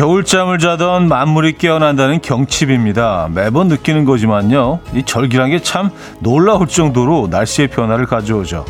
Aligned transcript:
겨울잠을 0.00 0.58
자던 0.58 1.08
만물이 1.08 1.58
깨어난다는 1.58 2.22
경칩입니다. 2.22 3.28
매번 3.34 3.68
느끼는 3.68 4.06
거지만요. 4.06 4.80
이 4.94 5.02
절기란 5.02 5.50
게 5.50 5.58
참 5.58 5.90
놀라울 6.20 6.66
정도로 6.68 7.28
날씨의 7.30 7.68
변화를 7.68 8.06
가져오죠. 8.06 8.64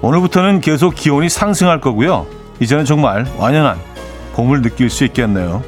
오늘부터는 0.00 0.62
계속 0.62 0.94
기온이 0.94 1.28
상승할 1.28 1.82
거고요. 1.82 2.26
이제는 2.60 2.86
정말 2.86 3.26
완연한 3.36 3.76
봄을 4.32 4.62
느낄 4.62 4.88
수 4.88 5.04
있겠네요. 5.04 5.62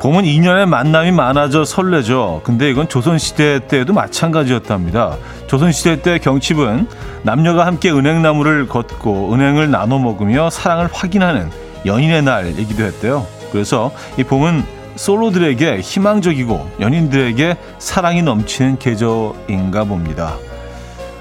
봄은 0.00 0.24
인연의 0.24 0.64
만남이 0.66 1.12
많아져 1.12 1.64
설레죠. 1.64 2.40
근데 2.42 2.70
이건 2.70 2.88
조선시대 2.88 3.66
때에도 3.68 3.92
마찬가지였답니다. 3.92 5.18
조선시대 5.46 6.00
때 6.00 6.18
경칩은 6.18 6.88
남녀가 7.22 7.66
함께 7.66 7.90
은행나무를 7.90 8.66
걷고 8.66 9.34
은행을 9.34 9.70
나눠 9.70 9.98
먹으며 9.98 10.48
사랑을 10.48 10.88
확인하는 10.90 11.50
연인의 11.84 12.22
날이기도 12.22 12.82
했대요. 12.82 13.26
그래서 13.52 13.92
이 14.16 14.24
봄은 14.24 14.64
솔로들에게 14.96 15.80
희망적이고 15.80 16.70
연인들에게 16.80 17.56
사랑이 17.78 18.22
넘치는 18.22 18.78
계절인가 18.78 19.84
봅니다. 19.84 20.36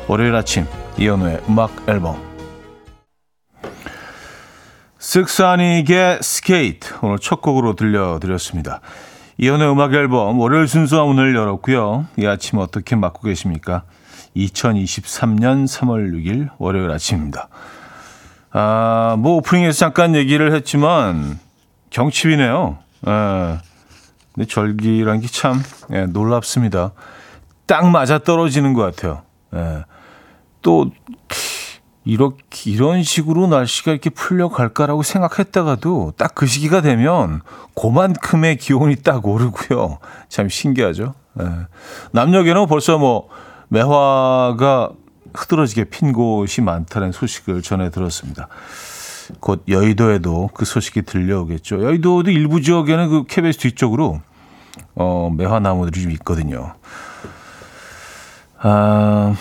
월요일 0.07 0.35
아침 0.35 0.65
이연우의 0.97 1.41
음악 1.49 1.71
앨범 1.87 2.28
실크 4.99 5.56
소닉의 5.56 6.21
스케이트 6.21 6.93
오늘 7.01 7.19
첫 7.19 7.41
곡으로 7.41 7.75
들려드렸습니다. 7.75 8.81
이현우의 9.37 9.71
음악 9.71 9.93
앨범 9.93 10.37
월요일 10.39 10.67
순서 10.67 11.05
문을 11.05 11.33
열었고요. 11.35 12.07
이 12.17 12.25
아침 12.25 12.59
어떻게 12.59 12.97
맞고 12.97 13.21
계십니까? 13.21 13.83
2023년 14.35 15.65
3월 15.65 16.11
6일 16.11 16.49
월요일 16.57 16.91
아침입니다. 16.91 17.47
아, 18.51 19.15
뭐 19.19 19.35
오프닝에서 19.37 19.77
잠깐 19.77 20.15
얘기를 20.15 20.53
했지만 20.53 21.39
경칩이네요. 21.89 22.77
예. 23.07 23.57
근데 24.33 24.47
절기란 24.47 25.21
게 25.21 25.27
참 25.27 25.61
예, 25.93 26.05
놀랍습니다. 26.05 26.91
딱 27.65 27.89
맞아 27.89 28.19
떨어지는 28.19 28.73
것 28.73 28.81
같아요. 28.81 29.21
예. 29.55 29.85
또 30.61 30.91
이렇게 32.05 32.71
이런 32.71 33.03
식으로 33.03 33.47
날씨가 33.47 33.91
이렇게 33.91 34.09
풀려갈까라고 34.09 35.03
생각했다가도 35.03 36.13
딱 36.17 36.29
그 36.39 36.45
시기가 36.45 36.79
되면 36.79 37.41
그만큼의 37.75 38.55
기온이 38.55 38.95
딱 38.95 39.25
오르고요. 39.27 39.99
참 40.29 40.47
신기하죠. 40.47 41.13
예. 41.41 41.45
남녘에는 42.13 42.65
벌써 42.67 42.97
뭐 42.97 43.27
매화가 43.67 44.91
흐드러지게 45.33 45.85
핀 45.85 46.13
곳이 46.13 46.61
많다는 46.61 47.11
소식을 47.11 47.61
전해 47.61 47.89
들었습니다. 47.89 48.47
곧 49.41 49.63
여의도에도 49.67 50.49
그 50.53 50.63
소식이 50.63 51.01
들려오겠죠. 51.01 51.83
여의도도 51.83 52.31
일부 52.31 52.61
지역에는 52.61 53.09
그 53.09 53.23
KBS 53.25 53.57
뒤쪽으로 53.57 54.21
어, 54.95 55.29
매화 55.35 55.59
나무들이 55.59 56.01
좀 56.01 56.11
있거든요. 56.11 56.73
아, 58.61 59.35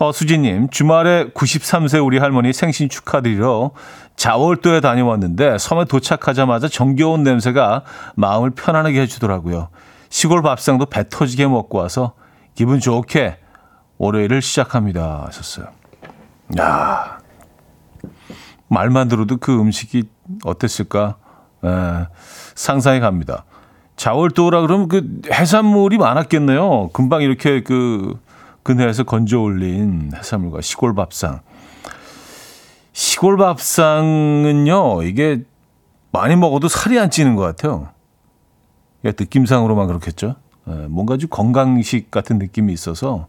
허수진님, 0.00 0.70
주말에 0.70 1.30
93세 1.34 2.04
우리 2.04 2.18
할머니 2.18 2.54
생신 2.54 2.88
축하드리러 2.88 3.72
자월도에 4.16 4.80
다녀왔는데 4.80 5.58
섬에 5.58 5.84
도착하자마자 5.84 6.68
정겨운 6.68 7.22
냄새가 7.22 7.84
마음을 8.14 8.50
편안하게 8.50 9.02
해주더라고요. 9.02 9.68
시골 10.08 10.42
밥상도 10.42 10.86
배 10.86 11.08
터지게 11.08 11.46
먹고 11.46 11.78
와서 11.78 12.14
기분 12.54 12.80
좋게 12.80 13.38
월요일을 13.98 14.40
시작합니다. 14.40 15.24
하셨어요. 15.26 15.66
야 16.58 17.18
말만 18.68 19.08
들어도 19.08 19.36
그 19.36 19.58
음식이 19.58 20.08
어땠을까? 20.44 21.16
에, 21.64 22.06
상상이 22.54 23.00
갑니다. 23.00 23.44
자월도라 23.96 24.62
그러면 24.62 24.88
그 24.88 25.20
해산물이 25.30 25.98
많았겠네요. 25.98 26.88
금방 26.94 27.20
이렇게 27.20 27.62
그 27.62 28.18
근해에서 28.62 29.04
건져 29.04 29.40
올린 29.40 30.10
해산물과 30.14 30.60
시골 30.60 30.94
밥상. 30.94 31.40
시골 32.92 33.36
밥상은요, 33.36 35.02
이게 35.04 35.44
많이 36.12 36.36
먹어도 36.36 36.68
살이 36.68 36.98
안 36.98 37.10
찌는 37.10 37.36
것 37.36 37.42
같아요. 37.42 37.88
느낌상으로만 39.02 39.86
그렇겠죠. 39.86 40.36
뭔가 40.88 41.16
좀 41.16 41.30
건강식 41.30 42.10
같은 42.10 42.38
느낌이 42.38 42.72
있어서, 42.72 43.26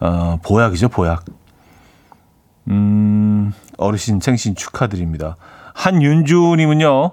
어, 0.00 0.38
보약이죠, 0.42 0.88
보약. 0.88 1.24
음, 2.68 3.52
어르신 3.76 4.20
생신 4.20 4.54
축하드립니다. 4.54 5.36
한윤주님은요, 5.74 7.12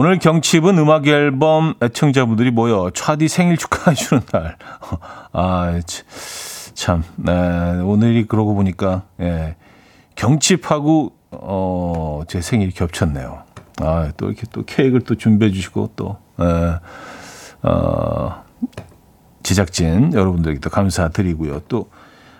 오늘 0.00 0.20
경칩은 0.20 0.78
음악 0.78 1.08
앨범 1.08 1.74
애청자분들이 1.82 2.52
모여 2.52 2.88
차디 2.94 3.26
생일 3.26 3.56
축하해주는 3.56 4.22
날. 4.30 4.56
아, 5.32 5.80
참, 6.74 7.02
네, 7.16 7.32
오늘이 7.80 8.28
그러고 8.28 8.54
보니까, 8.54 9.02
예, 9.18 9.56
경칩하고, 10.14 11.14
어, 11.32 12.22
제 12.28 12.40
생일이 12.40 12.70
겹쳤네요. 12.70 13.42
아, 13.80 14.12
또 14.16 14.26
이렇게 14.26 14.44
또 14.52 14.62
케이크를 14.64 15.00
또 15.00 15.16
준비해 15.16 15.50
주시고, 15.50 15.90
또, 15.96 16.18
예, 16.42 16.78
어, 17.68 18.44
제작진 19.42 20.12
여러분들에게 20.12 20.60
또 20.60 20.70
감사드리고요. 20.70 21.62
또, 21.66 21.90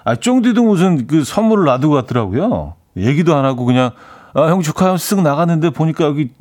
아, 0.05 0.15
쫑디도 0.15 0.63
무슨 0.63 1.09
그 1.09 1.25
선물을 1.25 1.65
놔두고 1.65 1.95
갔더라고요. 1.95 2.75
얘기도 2.97 3.35
안 3.35 3.45
하고 3.45 3.65
그냥 3.65 3.91
아, 4.35 4.49
형 4.49 4.61
축하하면서 4.61 5.17
쓱 5.17 5.23
나갔는데 5.23 5.71
보니까 5.71 6.05
여기 6.05 6.33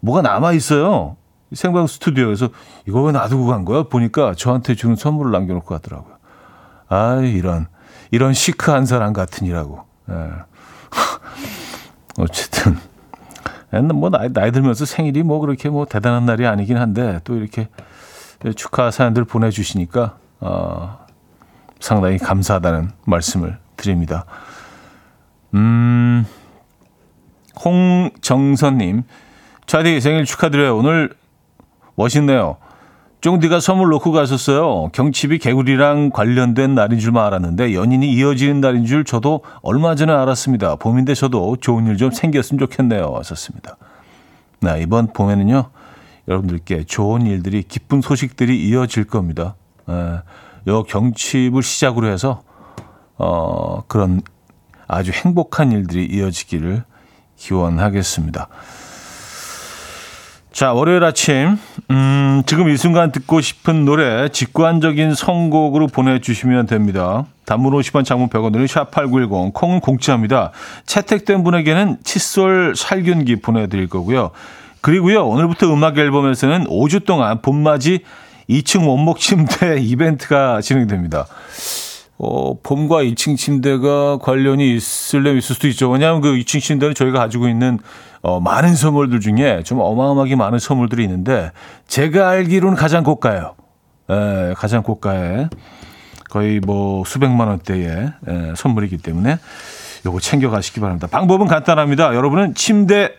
뭐가 0.00 0.22
남아 0.22 0.52
있어요. 0.52 1.16
생방 1.52 1.86
스튜디오에서 1.86 2.48
이거 2.86 3.02
왜 3.02 3.12
놔두고 3.12 3.46
간 3.46 3.64
거야? 3.64 3.84
보니까 3.84 4.34
저한테 4.34 4.74
주는 4.74 4.96
선물을 4.96 5.32
남겨놓고 5.32 5.66
가더라고요. 5.66 6.14
아, 6.88 7.16
이런 7.16 7.66
이런 8.10 8.32
시크한 8.32 8.86
사람 8.86 9.12
같으니라고. 9.12 9.84
예. 10.10 10.14
어쨌든 12.18 12.78
뭐 13.94 14.10
나이, 14.10 14.32
나이 14.32 14.52
들면서 14.52 14.84
생일이 14.84 15.22
뭐 15.22 15.40
그렇게 15.40 15.68
뭐 15.70 15.86
대단한 15.86 16.26
날이 16.26 16.46
아니긴 16.46 16.76
한데 16.76 17.20
또 17.24 17.36
이렇게 17.36 17.68
축하 18.54 18.90
사연들 18.90 19.24
보내주시니까 19.24 20.16
어, 20.40 21.06
상당히 21.80 22.18
감사하다는 22.18 22.90
말씀을 23.06 23.58
드립니다. 23.76 24.24
음. 25.54 26.26
홍정선님, 27.64 29.02
차디 29.66 30.00
생일 30.00 30.24
축하드려요. 30.24 30.76
오늘 30.76 31.14
멋있네요. 31.94 32.56
쫑디가 33.20 33.60
선물 33.60 33.90
놓고 33.90 34.10
가셨어요. 34.10 34.88
경칩이 34.88 35.38
개구리랑 35.38 36.10
관련된 36.10 36.74
날인 36.74 36.98
줄만 36.98 37.24
알았는데 37.24 37.72
연인이 37.72 38.12
이어지는 38.12 38.60
날인 38.60 38.84
줄 38.84 39.04
저도 39.04 39.42
얼마 39.62 39.94
전에 39.94 40.12
알았습니다. 40.12 40.74
봄인데 40.76 41.14
저도 41.14 41.56
좋은 41.60 41.86
일 41.86 41.96
좀 41.96 42.10
생겼으면 42.10 42.58
좋겠네요. 42.58 43.10
왔었습니다. 43.12 43.76
네, 44.60 44.80
이번 44.82 45.12
봄에는요. 45.12 45.70
여러분들께 46.26 46.84
좋은 46.84 47.26
일들이 47.26 47.62
기쁜 47.62 48.00
소식들이 48.00 48.68
이어질 48.68 49.04
겁니다. 49.04 49.54
예, 49.88 50.20
요 50.66 50.82
경칩을 50.82 51.62
시작으로 51.62 52.08
해서 52.08 52.42
어, 53.18 53.82
그런 53.86 54.20
아주 54.88 55.12
행복한 55.12 55.70
일들이 55.70 56.06
이어지기를 56.06 56.82
기원하겠습니다. 57.36 58.48
자, 60.52 60.74
월요일 60.74 61.02
아침, 61.02 61.56
음, 61.90 62.42
지금 62.44 62.68
이 62.68 62.76
순간 62.76 63.10
듣고 63.10 63.40
싶은 63.40 63.86
노래 63.86 64.28
직관적인 64.28 65.14
선곡으로 65.14 65.86
보내주시면 65.86 66.66
됩니다. 66.66 67.24
단문 67.46 67.72
50원, 67.72 68.04
장문 68.04 68.28
100원들은 68.28 68.66
샵8910, 68.66 69.54
콩은 69.54 69.80
공짜입니다. 69.80 70.50
채택된 70.84 71.42
분에게는 71.42 71.98
칫솔 72.04 72.74
살균기 72.76 73.36
보내드릴 73.36 73.88
거고요. 73.88 74.30
그리고요, 74.82 75.26
오늘부터 75.26 75.72
음악 75.72 75.96
앨범에서는 75.96 76.66
5주 76.66 77.06
동안 77.06 77.40
봄맞이 77.40 78.00
2층 78.50 78.86
원목 78.86 79.20
침대 79.20 79.78
이벤트가 79.80 80.60
진행됩니다. 80.60 81.26
어, 82.24 82.54
봄과 82.62 83.02
2층 83.02 83.36
침대가 83.36 84.16
관련이 84.18 84.76
있을래 84.76 85.32
있을 85.32 85.56
수도 85.56 85.66
있죠. 85.66 85.90
왜냐하면 85.90 86.20
그 86.20 86.28
2층 86.34 86.60
침대는 86.60 86.94
저희가 86.94 87.18
가지고 87.18 87.48
있는 87.48 87.80
어, 88.22 88.38
많은 88.38 88.76
선물들 88.76 89.18
중에 89.18 89.64
좀 89.64 89.80
어마어마하게 89.80 90.36
많은 90.36 90.60
선물들이 90.60 91.02
있는데 91.02 91.50
제가 91.88 92.28
알기로는 92.28 92.76
가장 92.76 93.02
고가예요. 93.02 93.56
에, 94.08 94.14
예, 94.50 94.54
가장 94.54 94.84
고가에 94.84 95.48
거의 96.30 96.60
뭐 96.60 97.02
수백만 97.04 97.48
원대의 97.48 98.12
에, 98.28 98.52
선물이기 98.54 98.98
때문에 98.98 99.38
요거 100.06 100.20
챙겨 100.20 100.48
가시기 100.48 100.78
바랍니다. 100.78 101.08
방법은 101.08 101.48
간단합니다. 101.48 102.14
여러분은 102.14 102.54
침대 102.54 103.14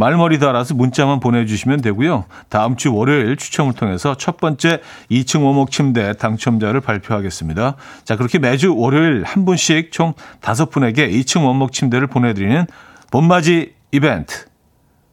말머리 0.00 0.38
달아서 0.38 0.74
문자만 0.74 1.20
보내주시면 1.20 1.82
되고요. 1.82 2.24
다음 2.48 2.76
주 2.76 2.94
월요일 2.94 3.36
추첨을 3.36 3.74
통해서 3.74 4.16
첫 4.16 4.38
번째 4.38 4.80
2층 5.10 5.44
오목 5.44 5.70
침대 5.70 6.14
당첨자를 6.14 6.80
발표하겠습니다. 6.80 7.76
자, 8.04 8.16
그렇게 8.16 8.38
매주 8.38 8.74
월요일 8.74 9.24
한 9.24 9.44
분씩 9.44 9.92
총 9.92 10.14
다섯 10.40 10.70
분에게 10.70 11.10
2층 11.10 11.44
원목 11.44 11.72
침대를 11.72 12.06
보내드리는 12.06 12.66
봄맞이 13.10 13.74
이벤트. 13.92 14.46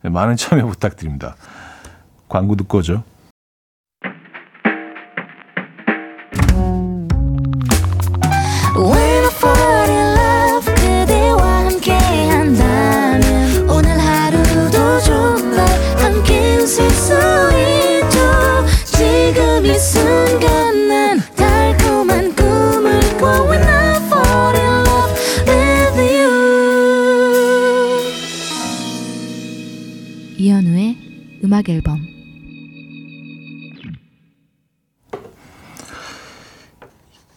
많은 0.04 0.38
참여 0.38 0.66
부탁드립니다. 0.68 1.36
광고 2.30 2.56
듣고 2.56 2.78
오죠. 2.78 3.04
음악 31.48 31.70
앨범 31.70 32.06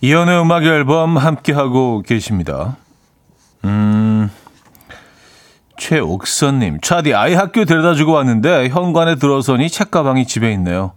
이연의 0.00 0.42
음악 0.42 0.64
앨범 0.64 1.16
함께 1.16 1.52
하고 1.52 2.02
계십니다. 2.02 2.76
음. 3.64 4.28
최옥선님, 5.78 6.80
차디 6.80 7.14
아이 7.14 7.34
학교 7.34 7.64
데려다 7.64 7.94
주고 7.94 8.10
왔는데 8.14 8.70
현관에 8.70 9.14
들어서니 9.14 9.70
책가방이 9.70 10.26
집에 10.26 10.50
있네요. 10.54 10.94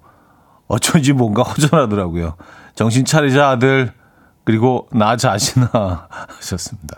어쩐지 0.68 1.14
뭔가 1.14 1.44
허전하더라고요. 1.44 2.36
정신 2.74 3.06
차리자 3.06 3.48
아들 3.50 3.94
그리고 4.44 4.88
나 4.92 5.18
자신아 5.18 6.08
하셨습니다. 6.40 6.98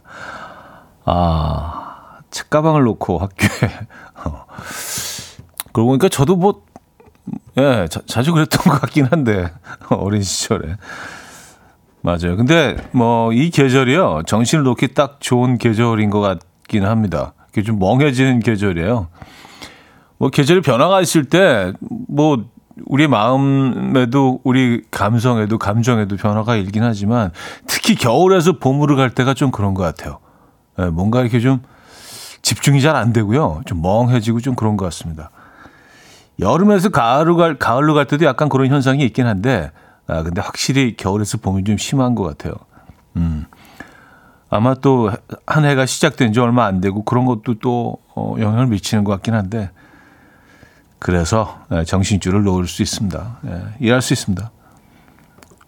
아 1.04 2.20
책가방을 2.32 2.84
놓고 2.84 3.18
학교에 3.18 3.70
어. 4.24 4.46
그러고 5.76 5.90
보니까 5.90 6.08
저도 6.08 6.38
뭐, 6.38 6.62
예, 7.58 7.86
자, 7.90 8.22
주 8.24 8.32
그랬던 8.32 8.62
것 8.72 8.80
같긴 8.80 9.08
한데, 9.12 9.52
어린 9.90 10.22
시절에. 10.22 10.78
맞아요. 12.02 12.38
근데 12.38 12.78
뭐, 12.94 13.34
이 13.34 13.50
계절이요. 13.50 14.22
정신을 14.26 14.64
놓기 14.64 14.94
딱 14.94 15.18
좋은 15.20 15.58
계절인 15.58 16.12
것 16.12 16.22
같긴 16.22 16.86
합니다. 16.86 17.34
이게 17.52 17.62
좀 17.62 17.78
멍해지는 17.78 18.40
계절이에요. 18.40 19.10
뭐, 20.18 20.30
계절의 20.30 20.62
변화가 20.62 21.02
있을 21.02 21.26
때, 21.26 21.74
뭐, 22.08 22.46
우리 22.86 23.10
마음에도, 23.10 24.40
우리 24.46 24.82
감성에도, 24.92 25.58
감정에도 25.58 26.16
변화가 26.16 26.56
일긴 26.56 26.84
하지만, 26.84 27.32
특히 27.68 27.96
겨울에서 27.96 28.60
봄으로 28.60 28.96
갈 28.96 29.10
때가 29.10 29.34
좀 29.34 29.52
그런 29.52 29.74
것 29.74 29.84
같아요. 29.84 30.20
예, 30.80 30.86
뭔가 30.86 31.20
이렇게 31.20 31.42
좀 31.42 31.60
집중이 32.44 32.80
잘 32.80 32.96
안 32.96 33.12
되고요. 33.12 33.64
좀 33.66 33.82
멍해지고 33.82 34.40
좀 34.40 34.56
그런 34.56 34.78
것 34.78 34.86
같습니다. 34.86 35.32
여름에서 36.40 36.90
가을로 36.90 37.36
갈, 37.38 37.58
가을로 37.58 37.94
갈 37.94 38.06
때도 38.06 38.26
약간 38.26 38.50
그런 38.50 38.68
현상이 38.68 39.04
있긴 39.06 39.26
한데, 39.26 39.72
아, 40.08 40.24
근데 40.24 40.42
확실히 40.42 40.96
겨울에서 40.98 41.38
봄이 41.38 41.64
좀 41.64 41.78
심한 41.78 42.16
것 42.16 42.24
같아요. 42.24 42.54
음. 43.16 43.46
아마 44.50 44.74
또 44.76 45.12
한 45.48 45.66
해가 45.66 45.86
시작된 45.86 46.34
지 46.34 46.40
얼마 46.40 46.66
안 46.66 46.80
되고 46.82 47.04
그런 47.04 47.26
것도 47.26 47.56
또 47.60 47.98
어, 48.16 48.36
영향을 48.40 48.68
미치는 48.68 49.04
것 49.04 49.12
같긴 49.14 49.34
한데, 49.34 49.72
그래서 51.00 51.60
예, 51.72 51.84
정신줄을 51.84 52.44
놓을 52.44 52.68
수 52.68 52.82
있습니다. 52.82 53.38
예, 53.48 53.64
일할 53.80 54.02
수 54.02 54.14
있습니다. 54.14 54.52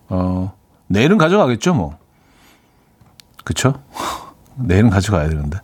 어, 0.09 0.53
내일은 0.87 1.17
가져가겠죠, 1.17 1.73
뭐. 1.73 1.97
그쵸? 3.43 3.73
내일은 4.55 4.89
가져가야 4.89 5.29
되는데. 5.29 5.59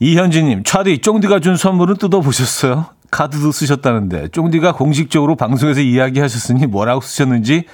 이현진님, 0.00 0.64
차디, 0.64 1.00
쫑디가 1.00 1.40
준 1.40 1.56
선물은 1.56 1.96
뜯어보셨어요? 1.96 2.86
카드도 3.12 3.52
쓰셨다는데 3.52 4.28
쫑디가 4.28 4.72
공식적으로 4.72 5.36
방송에서 5.36 5.80
이야기하셨으니 5.80 6.66
뭐라고 6.66 7.02
쓰셨는지 7.02 7.66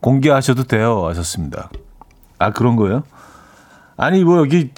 공개하셔도 0.00 0.64
돼요 0.64 1.06
하셨습니다. 1.08 1.68
아 2.38 2.50
그런 2.50 2.74
거예요? 2.74 3.02
아니 3.96 4.24
뭐 4.24 4.38
여기 4.38 4.70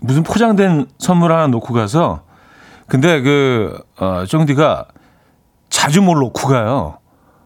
무슨 0.00 0.22
포장된 0.22 0.86
선물 0.98 1.32
하나 1.32 1.46
놓고 1.48 1.74
가서 1.74 2.22
근데 2.86 3.20
그 3.20 3.78
어, 3.98 4.24
쫑디가 4.26 4.86
자주 5.68 6.00
뭘 6.00 6.18
놓고 6.18 6.48
가요. 6.48 6.98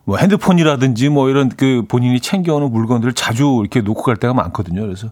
뭐 0.05 0.17
핸드폰이라든지 0.17 1.09
뭐 1.09 1.29
이런 1.29 1.49
그 1.49 1.85
본인이 1.89 2.21
챙겨오는 2.21 2.71
물건들을 2.71 3.15
자주 3.15 3.59
이렇게 3.61 3.81
놓고 3.81 4.03
갈 4.03 4.17
때가 4.17 4.33
많거든요. 4.33 4.83
그래서 4.83 5.09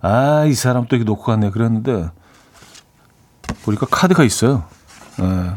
아 0.00 0.44
이 0.46 0.52
사람 0.54 0.86
또 0.86 0.96
이렇게 0.96 1.08
놓고 1.08 1.22
갔네 1.22 1.50
그랬는데 1.50 2.10
보니까 3.64 3.86
카드가 3.90 4.22
있어요. 4.22 4.64
예. 5.20 5.50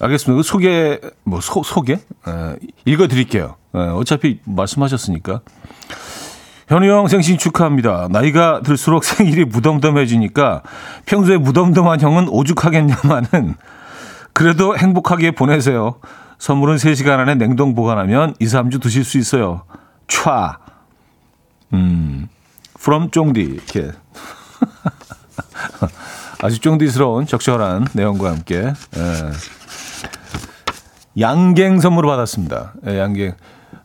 알겠습니다. 0.00 0.36
그 0.36 0.42
소개, 0.42 1.00
뭐, 1.24 1.40
소, 1.40 1.62
소개? 1.62 1.98
예, 2.28 2.56
읽어드릴게요. 2.84 3.56
예, 3.74 3.78
어차피 3.78 4.40
말씀하셨으니까. 4.44 5.40
현우 6.68 6.86
형 6.86 7.08
생신 7.08 7.38
축하합니다. 7.38 8.08
나이가 8.10 8.60
들수록 8.62 9.02
생일이 9.04 9.44
무덤덤해지니까 9.46 10.62
평소에 11.06 11.38
무덤덤한 11.38 12.00
형은 12.00 12.28
오죽하겠냐마는 12.28 13.54
그래도 14.34 14.76
행복하게 14.76 15.32
보내세요. 15.32 15.96
선물은 16.38 16.76
3시간 16.76 17.18
안에 17.18 17.34
냉동 17.34 17.74
보관하면 17.74 18.34
2, 18.38 18.44
3주 18.44 18.80
드실 18.80 19.02
수 19.02 19.18
있어요. 19.18 19.64
촤. 20.06 20.56
음, 21.72 22.28
from 22.78 23.10
쫑디. 23.10 23.40
이렇게. 23.40 23.90
아주 26.40 26.60
쫑디스러운 26.60 27.26
적절한 27.26 27.88
내용과 27.92 28.30
함께 28.30 28.72
예. 28.96 29.32
양갱 31.20 31.80
선물을 31.80 32.08
받았습니다. 32.08 32.74
예, 32.86 32.98
양갱. 32.98 33.34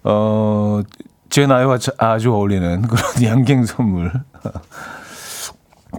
어, 0.03 0.81
제 1.29 1.47
나이와 1.47 1.79
아주 1.97 2.31
어울리는 2.31 2.81
그런 2.83 3.03
양갱 3.23 3.65
선물. 3.65 4.11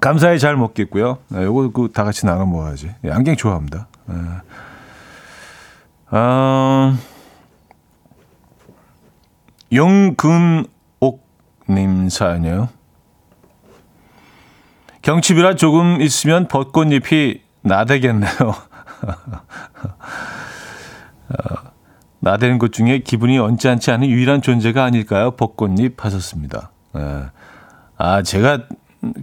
감사히 0.00 0.38
잘 0.38 0.56
먹겠고요. 0.56 1.18
네, 1.28 1.42
요거 1.44 1.70
그다 1.70 2.04
같이 2.04 2.24
나눠 2.26 2.46
먹어야지. 2.46 2.94
예, 3.04 3.08
양갱 3.08 3.36
좋아합니다. 3.36 3.88
예. 4.10 4.14
어, 6.16 6.96
용근옥님 9.72 10.68
사연이에요. 12.10 12.68
경칩이라 15.04 15.54
조금 15.56 16.00
있으면 16.00 16.48
벚꽃잎이 16.48 17.42
나대겠네요. 17.60 18.30
어, 21.28 21.34
나대는 22.20 22.58
것 22.58 22.72
중에 22.72 23.00
기분이 23.00 23.38
언짢지 23.38 23.90
않은 23.90 24.08
유일한 24.08 24.40
존재가 24.40 24.82
아닐까요? 24.82 25.32
벚꽃잎 25.32 26.02
하셨습니다. 26.02 26.70
예. 26.96 27.26
아, 27.98 28.22
제가 28.22 28.60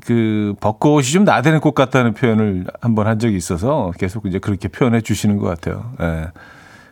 그 0.05 0.53
벚꽃이 0.59 1.05
좀 1.05 1.23
나대는 1.23 1.59
꽃 1.61 1.73
같다는 1.73 2.13
표현을 2.13 2.67
한번 2.79 3.07
한 3.07 3.17
적이 3.17 3.35
있어서 3.37 3.91
계속 3.97 4.27
이제 4.27 4.37
그렇게 4.37 4.67
표현해 4.67 5.01
주시는 5.01 5.37
것 5.37 5.47
같아요. 5.47 5.93
예. 5.99 6.27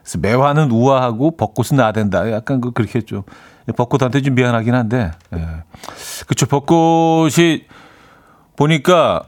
그래서 0.01 0.17
매화는 0.17 0.71
우아하고 0.71 1.37
벚꽃은 1.37 1.77
나댄다. 1.77 2.31
약간 2.31 2.59
그 2.59 2.71
그렇게 2.71 3.01
좀 3.01 3.21
벚꽃한테 3.77 4.23
좀 4.23 4.33
미안하긴 4.33 4.73
한데. 4.73 5.11
예. 5.35 5.47
그렇죠. 6.25 6.47
벚꽃이 6.47 7.67
보니까 8.59 9.23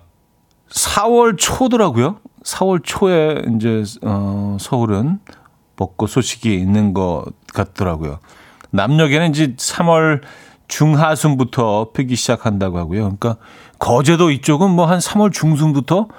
4월 0.70 1.38
초더라고요. 1.38 2.18
4월 2.44 2.82
초에 2.84 3.42
이제 3.56 3.84
어 4.04 4.58
서울은 4.60 5.20
벚꽃 5.78 6.10
소식이 6.10 6.54
있는 6.54 6.94
것 6.94 7.24
같더라고요. 7.54 8.20
남녘에는 8.72 9.30
이제 9.30 9.56
3월 9.56 10.22
중하순부터 10.68 11.92
피기 11.94 12.16
시작한다고 12.18 12.78
하고요. 12.78 13.04
그러니까 13.04 13.38
거제도 13.80 14.32
이쪽은 14.32 14.70
뭐 14.72 14.86
한 14.86 15.00
3월 15.00 15.32
중순부터 15.32 16.10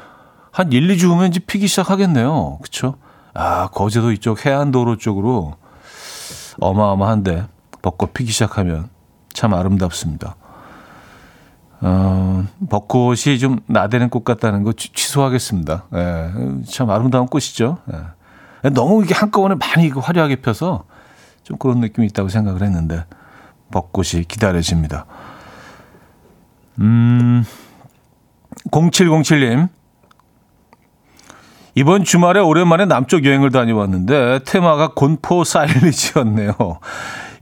한 0.50 0.72
1, 0.72 0.88
2주 0.88 1.08
후면 1.10 1.28
이제 1.28 1.40
피기 1.40 1.66
시작하겠네요. 1.66 2.58
그렇죠? 2.62 2.94
아, 3.34 3.68
거제도 3.68 4.10
이쪽 4.12 4.46
해안도로 4.46 4.96
쪽으로 4.96 5.54
어마어마한데 6.60 7.44
벚꽃 7.82 8.14
피기 8.14 8.32
시작하면 8.32 8.88
참 9.34 9.52
아름답습니다. 9.52 10.36
어, 11.84 12.46
벚꽃이 12.70 13.40
좀 13.40 13.58
나대는 13.66 14.08
꽃 14.08 14.24
같다는 14.24 14.62
거 14.62 14.72
취소하겠습니다. 14.72 15.84
예, 15.94 16.30
참 16.70 16.90
아름다운 16.90 17.26
꽃이죠. 17.26 17.78
예. 17.92 18.70
너무 18.70 19.02
이게 19.02 19.14
한꺼번에 19.14 19.56
많이 19.56 19.88
화려하게 19.90 20.36
펴서 20.36 20.84
좀 21.42 21.58
그런 21.58 21.80
느낌이 21.80 22.06
있다고 22.06 22.28
생각을 22.28 22.62
했는데 22.62 23.04
벚꽃이 23.72 24.24
기다려집니다. 24.28 25.06
음, 26.78 27.44
0707님. 28.70 29.68
이번 31.74 32.04
주말에 32.04 32.40
오랜만에 32.40 32.84
남쪽 32.84 33.24
여행을 33.24 33.50
다녀왔는데 33.50 34.40
테마가 34.44 34.92
곤포 34.94 35.44
사일리지였네요. 35.44 36.52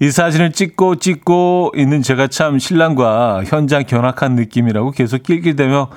이 0.00 0.10
사진을 0.10 0.52
찍고 0.52 0.96
찍고 0.96 1.72
있는 1.76 2.00
제가 2.00 2.28
참 2.28 2.58
신랑과 2.58 3.42
현장 3.44 3.84
견학한 3.84 4.36
느낌이라고 4.36 4.92
계속 4.92 5.22
낄낄대며 5.24 5.90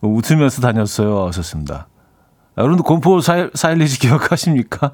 웃으면서 0.00 0.62
다녔어요. 0.62 1.26
하셨습니다. 1.26 1.88
여러분들 2.56 2.84
곤포 2.84 3.20
사일, 3.20 3.50
사일리지 3.54 3.98
기억하십니까? 3.98 4.92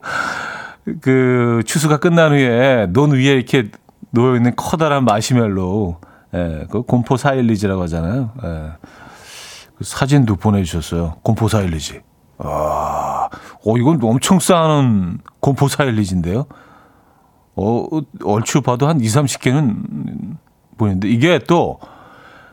그 1.02 1.62
추수가 1.66 1.98
끝난 1.98 2.32
후에 2.32 2.86
논 2.90 3.12
위에 3.12 3.34
이렇게 3.34 3.70
놓여 4.10 4.36
있는 4.36 4.52
커다란 4.56 5.04
마시멜로, 5.04 5.98
예, 6.34 6.66
그 6.70 6.82
곰포 6.82 7.16
사일리지라고 7.16 7.82
하잖아요. 7.82 8.30
예. 8.42 8.70
그 9.80 9.84
사진도 9.84 10.36
보내주셨어요. 10.36 11.16
곰포 11.22 11.48
사일리지. 11.48 12.02
아, 12.36 13.30
어, 13.64 13.78
이건 13.78 13.98
엄청 14.02 14.38
싸는 14.38 15.20
곰포 15.40 15.68
사일리지인데요. 15.68 16.44
어, 17.56 17.86
얼추 18.22 18.60
봐도 18.60 18.86
한 18.86 19.00
2, 19.00 19.06
30개는 19.06 20.36
보이는데, 20.76 21.08
이게 21.08 21.38
또 21.38 21.80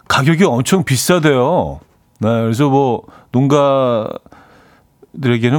가격이 0.08 0.46
엄청 0.46 0.86
비싸대요. 0.86 1.82
네, 2.20 2.30
그래서 2.30 2.70
뭐, 2.70 3.04
농가들에게는 3.34 4.16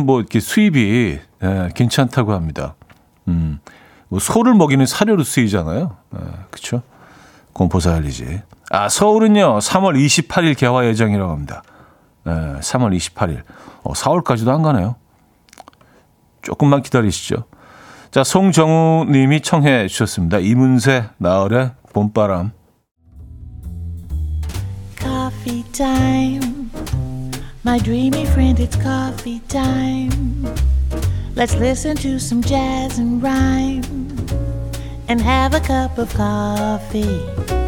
뭐 0.06 0.20
이렇게 0.20 0.40
수입이 0.40 1.18
예, 1.42 1.68
괜찮다고 1.74 2.32
합니다. 2.32 2.76
음, 3.28 3.60
뭐 4.08 4.18
소를 4.18 4.54
먹이는 4.54 4.86
사료로 4.86 5.22
쓰이잖아요. 5.22 5.94
예, 6.14 6.20
그렇죠? 6.50 6.80
공포사 7.52 7.92
할리지. 7.92 8.40
아, 8.70 8.88
서울은요, 8.88 9.58
3월 9.58 9.96
28일 9.96 10.56
개화 10.56 10.84
예정이라고 10.86 11.30
합니다. 11.30 11.62
예, 12.26 12.30
3월 12.60 12.94
28일. 12.96 13.42
어, 13.82 13.92
4월까지도 13.92 14.48
안 14.48 14.62
가네요. 14.62 14.96
조금만 16.42 16.82
기다리시죠. 16.82 17.44
자, 18.10 18.24
송정우 18.24 19.06
님이 19.10 19.40
청해 19.40 19.88
주셨습니다. 19.88 20.38
이문세, 20.38 21.04
나얼의 21.18 21.72
봄바람. 21.92 22.52
Coffee 24.98 25.62
time. 25.72 26.70
My 27.64 27.78
dreamy 27.78 28.22
friend, 28.24 28.62
it's 28.62 28.76
coffee 28.80 29.40
time. 29.48 30.46
Let's 31.36 31.54
listen 31.54 31.96
to 31.96 32.16
some 32.16 32.42
jazz 32.42 32.98
and 32.98 33.22
rhyme 33.22 33.84
and 35.08 35.22
have 35.22 35.54
a 35.54 35.60
cup 35.60 35.98
of 35.98 36.12
coffee. 36.14 37.67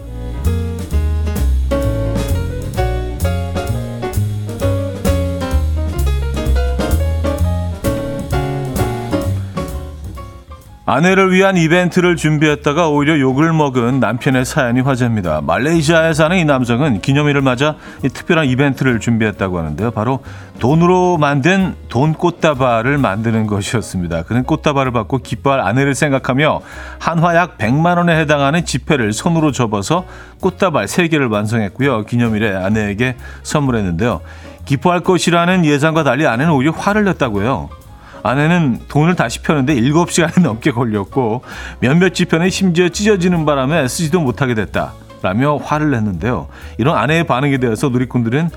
아내를 10.91 11.31
위한 11.31 11.55
이벤트를 11.55 12.17
준비했다가 12.17 12.89
오히려 12.89 13.17
욕을 13.17 13.53
먹은 13.53 14.01
남편의 14.01 14.43
사연이 14.43 14.81
화제입니다. 14.81 15.39
말레이시아에 15.39 16.13
사는 16.13 16.37
이 16.37 16.43
남성은 16.43 16.99
기념일을 16.99 17.41
맞아 17.41 17.75
특별한 18.01 18.47
이벤트를 18.47 18.99
준비했다고 18.99 19.57
하는데요. 19.57 19.91
바로 19.91 20.19
돈으로 20.59 21.17
만든 21.17 21.75
돈 21.87 22.11
꽃다발을 22.11 22.97
만드는 22.97 23.47
것이었습니다. 23.47 24.23
그는 24.23 24.43
꽃다발을 24.43 24.91
받고 24.91 25.19
기뻐할 25.19 25.61
아내를 25.61 25.95
생각하며 25.95 26.59
한화 26.99 27.37
약 27.37 27.57
100만 27.57 27.95
원에 27.95 28.19
해당하는 28.19 28.65
지폐를 28.65 29.13
손으로 29.13 29.53
접어서 29.53 30.03
꽃다발 30.41 30.87
3개를 30.87 31.31
완성했고요. 31.31 32.03
기념일에 32.03 32.53
아내에게 32.53 33.15
선물했는데요. 33.43 34.19
기뻐할 34.65 34.99
것이라는 34.99 35.63
예상과 35.63 36.03
달리 36.03 36.27
아내는 36.27 36.51
오히려 36.51 36.73
화를 36.73 37.05
냈다고요. 37.05 37.80
아내는 38.23 38.81
돈을 38.87 39.15
다시 39.15 39.41
펴는데 39.41 39.75
7시간이 39.75 40.41
넘게 40.43 40.71
걸렸고 40.71 41.43
몇몇 41.79 42.13
지편에 42.13 42.49
심지어 42.49 42.89
찢어지는 42.89 43.45
바람에 43.45 43.87
쓰지도 43.87 44.21
못하게 44.21 44.53
됐다. 44.53 44.93
라며 45.21 45.57
화를 45.57 45.91
냈는데요. 45.91 46.47
이런 46.77 46.97
아내의 46.97 47.25
반응에 47.25 47.59
대해서 47.59 47.89
누리꾼들은 47.89 48.49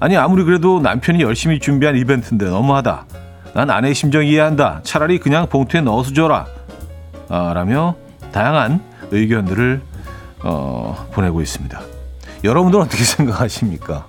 아니 0.00 0.16
아무리 0.16 0.44
그래도 0.44 0.80
남편이 0.80 1.20
열심히 1.22 1.58
준비한 1.58 1.96
이벤트인데 1.96 2.46
너무하다. 2.46 3.06
난 3.54 3.70
아내의 3.70 3.94
심정 3.94 4.24
이해한다. 4.24 4.80
차라리 4.82 5.18
그냥 5.18 5.48
봉투에 5.48 5.80
넣어서 5.80 6.12
줘라. 6.12 6.46
아, 7.28 7.52
라며 7.54 7.96
다양한 8.32 8.80
의견들을 9.10 9.80
어, 10.42 11.08
보내고 11.12 11.40
있습니다. 11.40 11.80
여러분들은 12.42 12.84
어떻게 12.84 13.02
생각하십니까? 13.04 14.06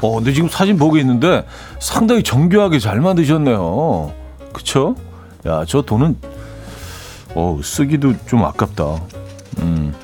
어, 0.00 0.14
근데 0.16 0.32
지금 0.32 0.48
사진 0.48 0.76
보고 0.76 0.96
있는데 0.98 1.44
상당히 1.78 2.22
정교하게 2.22 2.78
잘 2.78 3.00
만드셨네요. 3.00 4.12
그쵸? 4.52 4.94
야, 5.46 5.64
저 5.66 5.82
돈은, 5.82 6.16
어, 7.34 7.60
쓰기도 7.62 8.14
좀 8.26 8.44
아깝다. 8.44 9.00
음. 9.60 9.94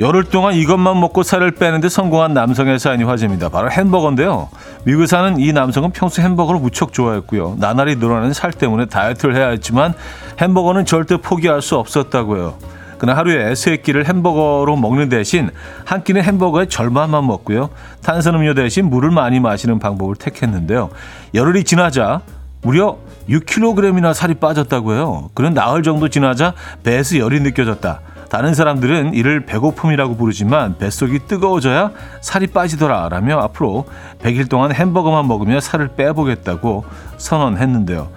열흘 0.00 0.24
동안 0.24 0.54
이것만 0.54 0.98
먹고 0.98 1.22
살을 1.22 1.50
빼는데 1.50 1.90
성공한 1.90 2.32
남성의 2.32 2.78
사연이 2.78 3.04
화제입니다. 3.04 3.50
바로 3.50 3.70
햄버거인데요. 3.70 4.48
미국에 4.84 5.06
사는 5.06 5.38
이 5.38 5.52
남성은 5.52 5.90
평소 5.90 6.22
햄버거를 6.22 6.58
무척 6.58 6.94
좋아했고요. 6.94 7.56
나날이 7.58 7.96
늘어나는 7.96 8.32
살 8.32 8.50
때문에 8.50 8.86
다이어트를 8.86 9.36
해야 9.36 9.48
했지만 9.50 9.92
햄버거는 10.40 10.86
절대 10.86 11.18
포기할 11.18 11.60
수 11.60 11.76
없었다고요. 11.76 12.54
그는 13.00 13.14
하루에 13.14 13.54
세 13.54 13.78
끼를 13.78 14.06
햄버거로 14.06 14.76
먹는 14.76 15.08
대신 15.08 15.48
한 15.86 16.04
끼는 16.04 16.22
햄버거의 16.22 16.68
절반만 16.68 17.26
먹고요. 17.26 17.70
탄산음료 18.02 18.52
대신 18.52 18.90
물을 18.90 19.10
많이 19.10 19.40
마시는 19.40 19.78
방법을 19.78 20.16
택했는데요. 20.16 20.90
열흘이 21.32 21.64
지나자 21.64 22.20
무려 22.60 22.98
6kg이나 23.26 24.12
살이 24.12 24.34
빠졌다고 24.34 24.92
해요. 24.92 25.30
그는 25.32 25.54
나흘 25.54 25.82
정도 25.82 26.10
지나자 26.10 26.52
배에서 26.82 27.16
열이 27.16 27.40
느껴졌다. 27.40 28.00
다른 28.28 28.52
사람들은 28.52 29.14
이를 29.14 29.46
배고픔이라고 29.46 30.18
부르지만 30.18 30.76
뱃속이 30.76 31.20
뜨거워져야 31.26 31.92
살이 32.20 32.48
빠지더라 32.48 33.08
라며 33.08 33.38
앞으로 33.38 33.86
100일 34.22 34.50
동안 34.50 34.74
햄버거만 34.74 35.26
먹으며 35.26 35.60
살을 35.60 35.88
빼보겠다고 35.96 36.84
선언했는데요. 37.16 38.08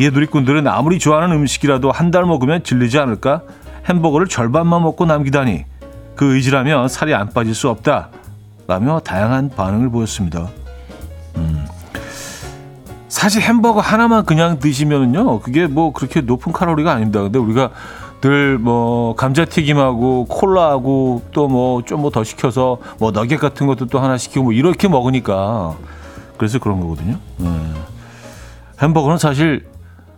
이에 0.00 0.10
누리꾼들은 0.10 0.66
아무리 0.66 0.98
좋아하는 0.98 1.36
음식이라도 1.36 1.92
한 1.92 2.10
달 2.10 2.24
먹으면 2.24 2.64
질리지 2.64 2.98
않을까? 2.98 3.42
햄버거를 3.88 4.28
절반만 4.28 4.82
먹고 4.82 5.06
남기다니 5.06 5.64
그 6.16 6.34
의지라면 6.36 6.88
살이 6.88 7.14
안 7.14 7.28
빠질 7.30 7.54
수 7.54 7.68
없다 7.68 8.10
라며 8.68 9.00
다양한 9.00 9.50
반응을 9.50 9.90
보였습니다. 9.90 10.48
음. 11.36 11.66
사실 13.08 13.42
햄버거 13.42 13.80
하나만 13.80 14.24
그냥 14.24 14.58
드시면은요 14.58 15.40
그게 15.40 15.66
뭐 15.66 15.92
그렇게 15.92 16.20
높은 16.20 16.52
칼로리가 16.52 16.92
아닙니다. 16.92 17.22
근데 17.22 17.38
우리가 17.38 17.70
늘 18.20 18.56
뭐 18.60 19.16
감자튀김하고 19.16 20.26
콜라하고 20.26 21.22
또 21.32 21.48
뭐 21.48 21.82
좀 21.84 22.00
뭐 22.02 22.10
더 22.10 22.22
시켜서 22.22 22.78
뭐 22.98 23.10
너겟 23.10 23.36
같은 23.38 23.66
것도 23.66 23.86
또 23.86 23.98
하나 23.98 24.16
시키고 24.16 24.44
뭐 24.44 24.52
이렇게 24.52 24.86
먹으니까 24.86 25.74
그래서 26.38 26.58
그런 26.60 26.80
거거든요. 26.80 27.18
음. 27.40 27.74
햄버거는 28.80 29.18
사실 29.18 29.66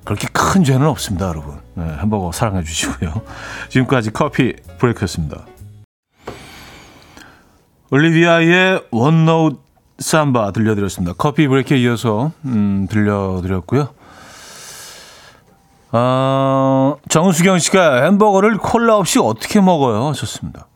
그렇게 0.05 0.29
큰 0.33 0.65
죄는 0.65 0.87
없습니다, 0.87 1.29
여러분. 1.29 1.59
네, 1.75 1.85
햄버거 2.01 2.31
사랑해 2.33 2.63
주시고요. 2.63 3.23
지금까지 3.71 4.13
커피 4.13 4.55
브레이크였습니다. 4.79 5.47
올리비아의 7.91 8.85
원노트 8.91 9.65
삼바 9.99 10.51
들려드렸습니다. 10.53 11.15
커피 11.17 11.47
브레이크에 11.49 11.79
이어서 11.79 12.33
음, 12.45 12.87
들려드렸고요. 12.91 13.89
어, 15.93 16.97
정수경 17.09 17.61
씨가 17.61 18.03
햄버거를 18.05 18.59
콜라 18.59 18.97
없이 18.97 19.21
어떻게 19.21 19.61
먹어요? 19.61 20.13
좋습니다. 20.13 20.67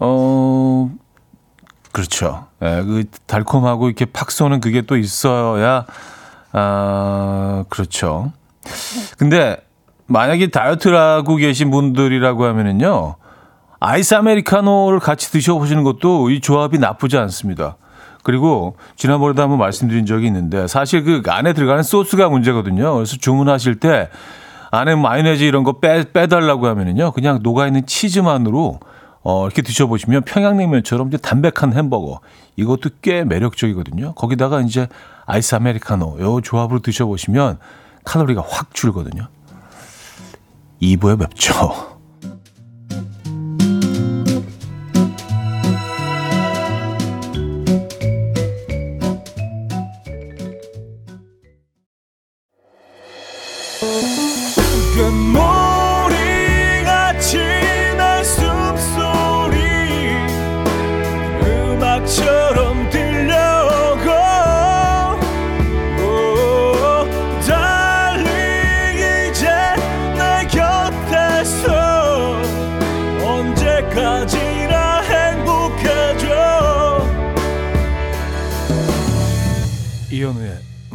어, 0.00 0.90
그렇죠. 1.92 2.46
예, 2.62 2.82
그 2.82 3.04
달콤하고 3.26 3.86
이렇게 3.86 4.04
팍 4.06 4.32
쏘는 4.32 4.60
그게 4.60 4.82
또 4.82 4.96
있어야 4.96 5.84
아, 6.52 7.64
그렇죠. 7.68 8.32
근데 9.18 9.56
만약에 10.06 10.48
다이어트를 10.48 10.96
하고 10.96 11.36
계신 11.36 11.70
분들이라고 11.70 12.44
하면은요, 12.44 13.16
아이스 13.80 14.14
아메리카노를 14.14 15.00
같이 15.00 15.32
드셔보시는 15.32 15.82
것도 15.82 16.30
이 16.30 16.40
조합이 16.40 16.78
나쁘지 16.78 17.16
않습니다. 17.18 17.76
그리고 18.22 18.76
지난번에도 18.96 19.42
한번 19.42 19.58
말씀드린 19.58 20.06
적이 20.06 20.26
있는데 20.28 20.68
사실 20.68 21.02
그 21.02 21.22
안에 21.28 21.54
들어가는 21.54 21.82
소스가 21.82 22.28
문제거든요. 22.28 22.94
그래서 22.94 23.16
주문하실 23.16 23.80
때 23.80 24.08
안에 24.70 24.94
마요네즈 24.94 25.42
이런 25.42 25.64
거 25.64 25.80
빼, 25.80 26.04
빼달라고 26.12 26.66
하면은요, 26.66 27.12
그냥 27.12 27.40
녹아있는 27.42 27.86
치즈만으로 27.86 28.78
어, 29.24 29.46
이렇게 29.46 29.62
드셔보시면 29.62 30.22
평양냉면처럼 30.22 31.08
이제 31.08 31.16
담백한 31.16 31.74
햄버거 31.74 32.20
이것도 32.56 32.90
꽤 33.02 33.24
매력적이거든요. 33.24 34.14
거기다가 34.14 34.60
이제 34.60 34.88
아이스 35.26 35.54
아메리카노 35.54 36.18
요 36.20 36.40
조합으로 36.40 36.80
드셔보시면 36.80 37.58
칼로리가 38.04 38.42
확 38.46 38.74
줄거든요. 38.74 39.28
2부에 40.80 41.18
뵙죠. 41.18 41.91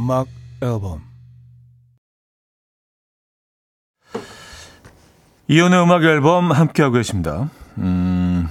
음악 0.07 0.27
앨범 0.61 1.01
이현우의 5.49 5.83
음악 5.83 6.03
앨범 6.05 6.49
함께하고 6.49 6.93
계십니다. 6.93 7.49
음, 7.77 8.47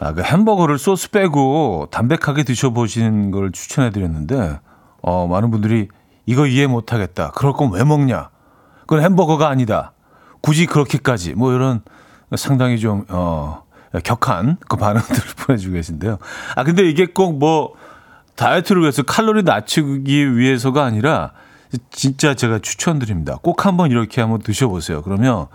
아, 0.00 0.12
그 0.12 0.20
햄버거를 0.22 0.76
소스 0.76 1.10
빼고 1.10 1.88
담백하게 1.90 2.42
드셔보신 2.42 3.30
걸 3.30 3.52
추천해드렸는데, 3.52 4.60
어, 5.00 5.26
많은 5.28 5.50
분들이 5.50 5.88
이거 6.26 6.46
이해 6.46 6.66
못하겠다. 6.66 7.30
그럴 7.30 7.54
거면 7.54 7.72
왜 7.72 7.82
먹냐? 7.82 8.28
그건 8.82 9.02
햄버거가 9.02 9.48
아니다. 9.48 9.94
굳이 10.42 10.66
그렇게까지. 10.66 11.32
뭐 11.36 11.54
이런 11.54 11.80
상당히 12.36 12.78
좀, 12.78 13.06
어, 13.08 13.62
격한 14.04 14.58
그 14.68 14.76
반응들을 14.76 15.22
보내주고 15.46 15.72
계신데요. 15.72 16.18
아, 16.54 16.64
근데 16.64 16.86
이게 16.86 17.06
꼭 17.06 17.32
뭐 17.38 17.72
다이어트를 18.36 18.82
위해서 18.82 19.02
칼로리 19.02 19.42
낮추기 19.42 20.36
위해서가 20.36 20.84
아니라 20.84 21.32
진짜 21.90 22.34
제가 22.34 22.58
추천드립니다. 22.58 23.38
꼭 23.42 23.66
한번 23.66 23.90
이렇게 23.90 24.20
한번 24.20 24.40
드셔보세요. 24.40 25.02
그러면 25.02 25.46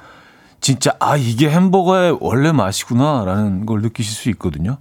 진짜 0.60 0.92
아 1.00 1.18
이게 1.18 1.50
햄버거의 1.50 2.18
원래 2.20 2.52
맛이구나라는 2.52 3.66
걸 3.66 3.82
느끼실 3.82 4.14
수 4.14 4.30
있거든요. 4.32 4.78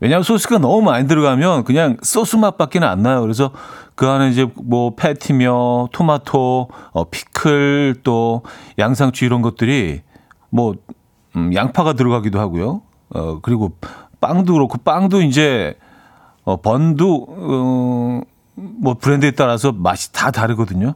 왜냐하면 0.00 0.22
소스가 0.24 0.58
너무 0.58 0.82
많이 0.82 1.06
들어가면 1.06 1.64
그냥 1.64 1.98
소스 2.02 2.36
맛밖에 2.36 2.78
안 2.78 3.02
나요. 3.02 3.20
그래서 3.20 3.52
그 3.94 4.08
안에 4.08 4.30
이제 4.30 4.48
뭐 4.54 4.94
패티며 4.94 5.88
토마토, 5.92 6.68
어, 6.92 7.04
피클 7.10 7.96
또 8.02 8.42
양상추 8.78 9.26
이런 9.26 9.42
것들이 9.42 10.00
뭐 10.48 10.74
음, 11.36 11.54
양파가 11.54 11.92
들어가기도 11.92 12.40
하고요. 12.40 12.82
어 13.10 13.40
그리고 13.42 13.76
빵도 14.20 14.52
그렇고 14.54 14.78
빵도 14.78 15.22
이제 15.22 15.76
어, 16.44 16.60
번도 16.60 17.26
어, 17.28 18.20
뭐 18.54 18.94
브랜드에 18.94 19.32
따라서 19.32 19.72
맛이 19.72 20.12
다 20.12 20.30
다르거든요. 20.30 20.94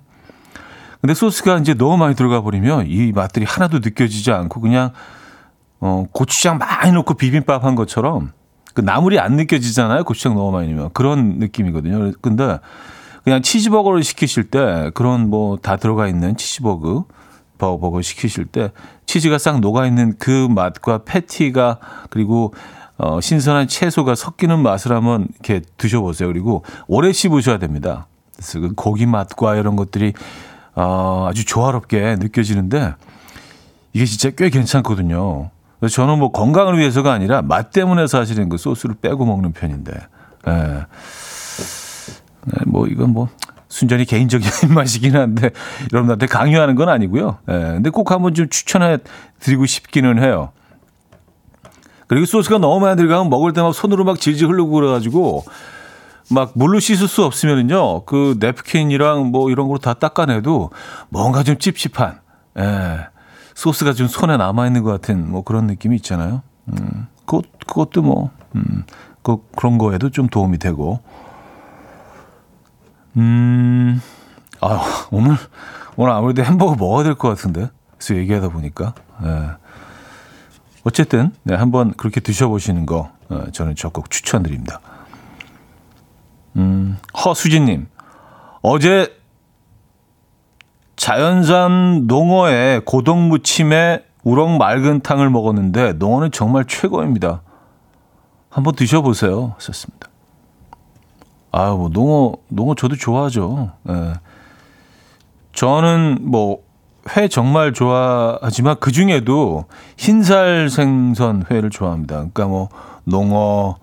근데 1.00 1.14
소스가 1.14 1.58
이제 1.58 1.74
너무 1.74 1.98
많이 1.98 2.14
들어가 2.14 2.40
버리면 2.40 2.86
이 2.88 3.12
맛들이 3.12 3.44
하나도 3.44 3.80
느껴지지 3.80 4.32
않고 4.32 4.60
그냥 4.60 4.92
어, 5.80 6.06
고추장 6.12 6.58
많이 6.58 6.92
넣고 6.92 7.14
비빔밥 7.14 7.64
한 7.64 7.74
것처럼 7.74 8.32
그 8.72 8.80
나물이 8.80 9.18
안 9.20 9.36
느껴지잖아요. 9.36 10.04
고추장 10.04 10.34
너무 10.34 10.50
많이 10.50 10.68
넣으면 10.72 10.90
그런 10.94 11.38
느낌이거든요. 11.38 12.12
근데 12.22 12.58
그냥 13.22 13.42
치즈버거를 13.42 14.02
시키실 14.02 14.44
때 14.50 14.90
그런 14.94 15.28
뭐 15.30 15.56
다 15.56 15.76
들어가 15.76 16.08
있는 16.08 16.36
치즈버거 16.36 17.04
버거 17.58 18.02
시키실 18.02 18.46
때 18.46 18.72
치즈가 19.06 19.38
싹 19.38 19.60
녹아 19.60 19.86
있는 19.86 20.14
그 20.18 20.48
맛과 20.50 21.04
패티가 21.04 21.78
그리고 22.10 22.52
어, 22.96 23.20
신선한 23.20 23.68
채소가 23.68 24.14
섞이는 24.14 24.60
맛을 24.60 24.92
한번 24.92 25.26
이렇게 25.34 25.62
드셔보세요. 25.76 26.28
그리고 26.28 26.64
오래 26.86 27.12
씹으셔야 27.12 27.58
됩니다. 27.58 28.06
그래서 28.36 28.60
그 28.60 28.72
고기 28.74 29.06
맛과 29.06 29.56
이런 29.56 29.76
것들이 29.76 30.12
어, 30.74 31.26
아주 31.28 31.44
조화롭게 31.44 32.16
느껴지는데 32.18 32.94
이게 33.92 34.04
진짜 34.04 34.30
꽤 34.30 34.50
괜찮거든요. 34.50 35.50
그래서 35.78 35.94
저는 35.96 36.18
뭐 36.18 36.32
건강을 36.32 36.78
위해서가 36.78 37.12
아니라 37.12 37.42
맛 37.42 37.70
때문에 37.70 38.06
사실은 38.06 38.48
그 38.48 38.56
소스를 38.56 38.94
빼고 39.00 39.24
먹는 39.24 39.52
편인데, 39.52 39.92
예. 40.48 40.52
네, 42.46 42.54
뭐 42.66 42.86
이건 42.86 43.10
뭐 43.10 43.28
순전히 43.68 44.04
개인적인 44.04 44.48
맛이긴 44.74 45.16
한데 45.16 45.50
여러분한테 45.92 46.26
강요하는 46.26 46.74
건 46.74 46.88
아니고요. 46.88 47.38
예. 47.48 47.52
근데 47.52 47.90
꼭 47.90 48.10
한번 48.10 48.34
좀 48.34 48.48
추천해 48.48 48.98
드리고 49.40 49.66
싶기는 49.66 50.22
해요. 50.22 50.50
그리고 52.06 52.26
소스가 52.26 52.58
너무 52.58 52.80
많이 52.80 52.96
들어가면 52.96 53.30
먹을 53.30 53.52
때 53.52 53.60
막 53.62 53.74
손으로 53.74 54.04
막 54.04 54.20
질질 54.20 54.48
흐르고 54.48 54.70
그래가지고 54.72 55.44
막 56.30 56.52
물로 56.54 56.80
씻을 56.80 57.08
수 57.08 57.24
없으면은요 57.24 58.04
그 58.04 58.36
냅킨이랑 58.40 59.30
뭐 59.30 59.50
이런 59.50 59.66
걸로 59.68 59.78
다 59.78 59.94
닦아내도 59.94 60.70
뭔가 61.08 61.42
좀 61.42 61.58
찝찝한 61.58 62.20
예 62.58 62.98
소스가 63.54 63.92
좀 63.92 64.06
손에 64.08 64.36
남아 64.36 64.66
있는 64.66 64.82
것 64.82 64.90
같은 64.90 65.30
뭐 65.30 65.42
그런 65.42 65.66
느낌이 65.66 65.96
있잖아요. 65.96 66.42
음 66.68 67.06
그것 67.26 67.44
그것도 67.66 68.02
뭐 68.02 68.30
음, 68.56 68.84
그 69.22 69.38
그런 69.56 69.78
거에도 69.78 70.10
좀 70.10 70.28
도움이 70.28 70.58
되고 70.58 71.00
음 73.16 74.00
아, 74.60 74.80
오늘, 75.10 75.36
오늘 75.96 76.12
아무래도 76.12 76.42
햄버거 76.42 76.74
먹어야 76.74 77.04
될 77.04 77.14
것 77.16 77.28
같은데. 77.28 77.68
그래서 77.98 78.16
얘기하다 78.16 78.48
보니까. 78.48 78.94
예. 79.24 79.50
어쨌든 80.84 81.32
네, 81.42 81.54
한번 81.54 81.92
그렇게 81.94 82.20
드셔보시는 82.20 82.86
거 82.86 83.10
어, 83.28 83.44
저는 83.52 83.74
적극 83.74 84.10
추천드립니다. 84.10 84.80
음, 86.56 86.98
허수진님 87.24 87.88
어제 88.62 89.14
자연산 90.96 92.06
농어에 92.06 92.80
고동 92.84 93.28
무침에 93.28 94.04
우럭 94.22 94.56
맑은 94.56 95.00
탕을 95.00 95.28
먹었는데 95.30 95.94
농어는 95.94 96.30
정말 96.30 96.64
최고입니다. 96.66 97.42
한번 98.48 98.74
드셔보세요. 98.74 99.54
썼습니다. 99.58 100.08
아, 101.50 101.72
뭐 101.72 101.88
농어 101.88 102.36
농어 102.48 102.74
저도 102.74 102.96
좋아하죠. 102.96 103.72
예. 103.88 104.14
저는 105.52 106.18
뭐 106.22 106.63
회 107.16 107.28
정말 107.28 107.72
좋아하지만 107.72 108.76
그 108.80 108.92
중에도 108.92 109.66
흰살 109.96 110.70
생선 110.70 111.44
회를 111.50 111.70
좋아합니다. 111.70 112.14
그러니까 112.16 112.46
뭐 112.46 112.68
농어 113.04 113.76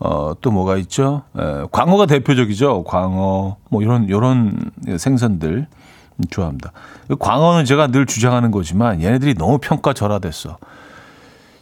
어, 0.00 0.32
또 0.40 0.50
뭐가 0.50 0.76
있죠? 0.76 1.22
에, 1.36 1.66
광어가 1.72 2.06
대표적이죠. 2.06 2.84
광어 2.84 3.56
뭐 3.68 3.82
이런 3.82 4.04
이런 4.04 4.70
생선들 4.96 5.66
좋아합니다. 6.30 6.72
광어는 7.18 7.64
제가 7.64 7.88
늘 7.88 8.06
주장하는 8.06 8.50
거지만 8.50 9.02
얘네들이 9.02 9.34
너무 9.34 9.58
평가절하됐어. 9.58 10.58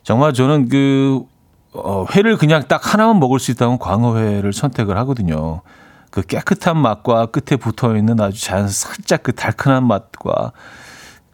정말 0.02 0.32
저는 0.32 0.68
그 0.68 1.24
어, 1.72 2.06
회를 2.14 2.36
그냥 2.36 2.64
딱 2.68 2.92
하나만 2.92 3.18
먹을 3.20 3.38
수 3.38 3.50
있다면 3.50 3.78
광어회를 3.78 4.52
선택을 4.52 4.96
하거든요. 4.98 5.62
그 6.10 6.22
깨끗한 6.22 6.78
맛과 6.78 7.26
끝에 7.26 7.58
붙어 7.58 7.94
있는 7.96 8.20
아주 8.20 8.42
자연 8.42 8.68
살짝 8.68 9.22
그 9.22 9.34
달큰한 9.34 9.86
맛과 9.86 10.52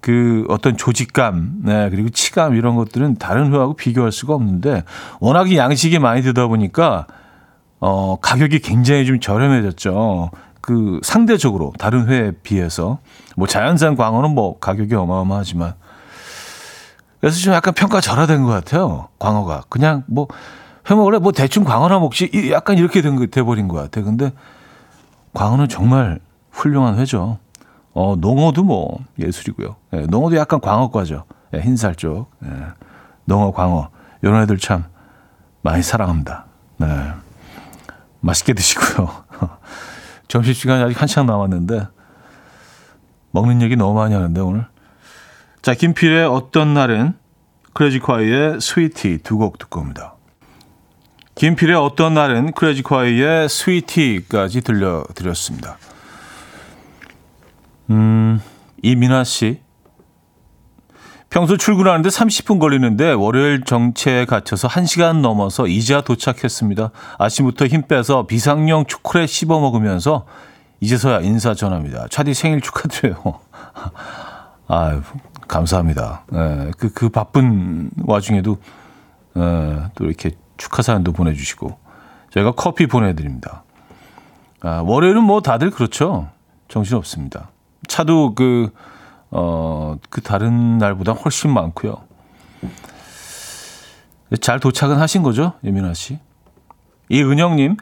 그 0.02 0.44
어떤 0.48 0.76
조직감, 0.76 1.60
네, 1.62 1.88
그리고 1.88 2.10
치감 2.10 2.56
이런 2.56 2.74
것들은 2.74 3.16
다른 3.16 3.52
회하고 3.52 3.74
비교할 3.74 4.10
수가 4.10 4.34
없는데 4.34 4.82
워낙에 5.20 5.56
양식이 5.56 6.00
많이 6.00 6.22
들다 6.22 6.48
보니까 6.48 7.06
어, 7.78 8.16
가격이 8.20 8.58
굉장히 8.58 9.06
좀 9.06 9.20
저렴해졌죠. 9.20 10.30
그 10.60 11.00
상대적으로 11.04 11.72
다른 11.78 12.08
회에 12.08 12.32
비해서 12.42 12.98
뭐 13.36 13.46
자연산 13.46 13.96
광어는 13.96 14.34
뭐 14.34 14.58
가격이 14.58 14.92
어마어마하지만 14.94 15.74
그래서 17.20 17.38
좀 17.38 17.54
약간 17.54 17.72
평가 17.72 18.00
절하된 18.00 18.42
것 18.42 18.50
같아요. 18.50 19.08
광어가 19.20 19.62
그냥 19.68 20.02
뭐 20.08 20.26
회먹을래 20.90 21.18
뭐 21.18 21.30
대충 21.30 21.62
광어나 21.62 22.00
먹지 22.00 22.50
약간 22.50 22.76
이렇게 22.76 23.02
된 23.02 23.30
돼 23.30 23.42
버린 23.44 23.68
것 23.68 23.76
같아. 23.76 24.02
근데 24.02 24.32
광어는 25.32 25.68
정말 25.68 26.18
훌륭한 26.50 26.98
회죠. 26.98 27.38
어, 27.94 28.16
농어도 28.16 28.62
뭐 28.62 28.98
예술이고요. 29.18 29.76
예, 29.94 30.00
농어도 30.06 30.36
약간 30.36 30.60
광어과죠. 30.60 31.24
예, 31.54 31.60
흰살 31.60 31.94
쪽. 31.96 32.30
예, 32.44 32.48
농어, 33.24 33.52
광어. 33.52 33.90
이런 34.22 34.42
애들 34.42 34.58
참 34.58 34.84
많이 35.62 35.82
사랑합니다. 35.82 36.46
네. 36.78 36.86
맛있게 38.20 38.52
드시고요. 38.54 39.24
점심시간이 40.28 40.82
아직 40.82 41.00
한참 41.00 41.26
남았는데 41.26 41.88
먹는 43.32 43.62
얘기 43.62 43.76
너무 43.76 43.94
많이 43.94 44.14
하는데 44.14 44.40
오늘. 44.40 44.66
자, 45.60 45.74
김필의 45.74 46.24
어떤 46.26 46.74
날은 46.74 47.14
크레지콰이의 47.74 48.60
스위티 48.60 49.18
두 49.18 49.38
곡 49.38 49.58
듣고 49.58 49.80
옵니다. 49.80 50.14
김필의 51.34 51.74
어떤 51.76 52.14
날은 52.14 52.52
크레지콰이의 52.52 53.48
스위티까지 53.48 54.60
들려드렸습니다. 54.60 55.78
음, 57.92 58.40
이민아 58.82 59.24
씨. 59.24 59.60
평소 61.28 61.56
출근하는데 61.56 62.08
30분 62.08 62.58
걸리는데 62.58 63.12
월요일 63.12 63.64
정체에 63.64 64.26
갇혀서 64.26 64.68
1시간 64.68 65.20
넘어서 65.20 65.66
이제야 65.66 66.02
도착했습니다. 66.02 66.90
아침부터 67.18 67.66
힘 67.66 67.82
빼서 67.82 68.26
비상용 68.26 68.84
초콜릿 68.86 69.30
씹어 69.30 69.58
먹으면서 69.60 70.26
이제서야 70.80 71.20
인사 71.20 71.54
전합니다. 71.54 72.06
차디 72.10 72.34
생일 72.34 72.60
축하드려요. 72.60 73.16
아 74.68 75.00
감사합니다. 75.48 76.24
예, 76.34 76.70
그, 76.76 76.92
그 76.92 77.08
바쁜 77.08 77.90
와중에도 78.04 78.58
예, 79.36 79.84
또 79.94 80.04
이렇게 80.04 80.32
축하 80.58 80.82
사연도 80.82 81.12
보내주시고 81.12 81.78
저희가 82.30 82.52
커피 82.52 82.86
보내드립니다. 82.86 83.64
아, 84.60 84.82
월요일은 84.84 85.22
뭐 85.22 85.40
다들 85.40 85.70
그렇죠. 85.70 86.28
정신 86.68 86.96
없습니다. 86.96 87.50
차도 87.88 88.34
그, 88.34 88.70
어, 89.30 89.96
그 90.10 90.20
다른 90.20 90.78
날보다 90.78 91.12
훨씬 91.12 91.52
많고요. 91.52 91.96
잘 94.40 94.60
도착은 94.60 94.98
하신 94.98 95.22
거죠, 95.22 95.52
예민아 95.64 95.94
씨? 95.94 96.18
이은영님, 97.10 97.76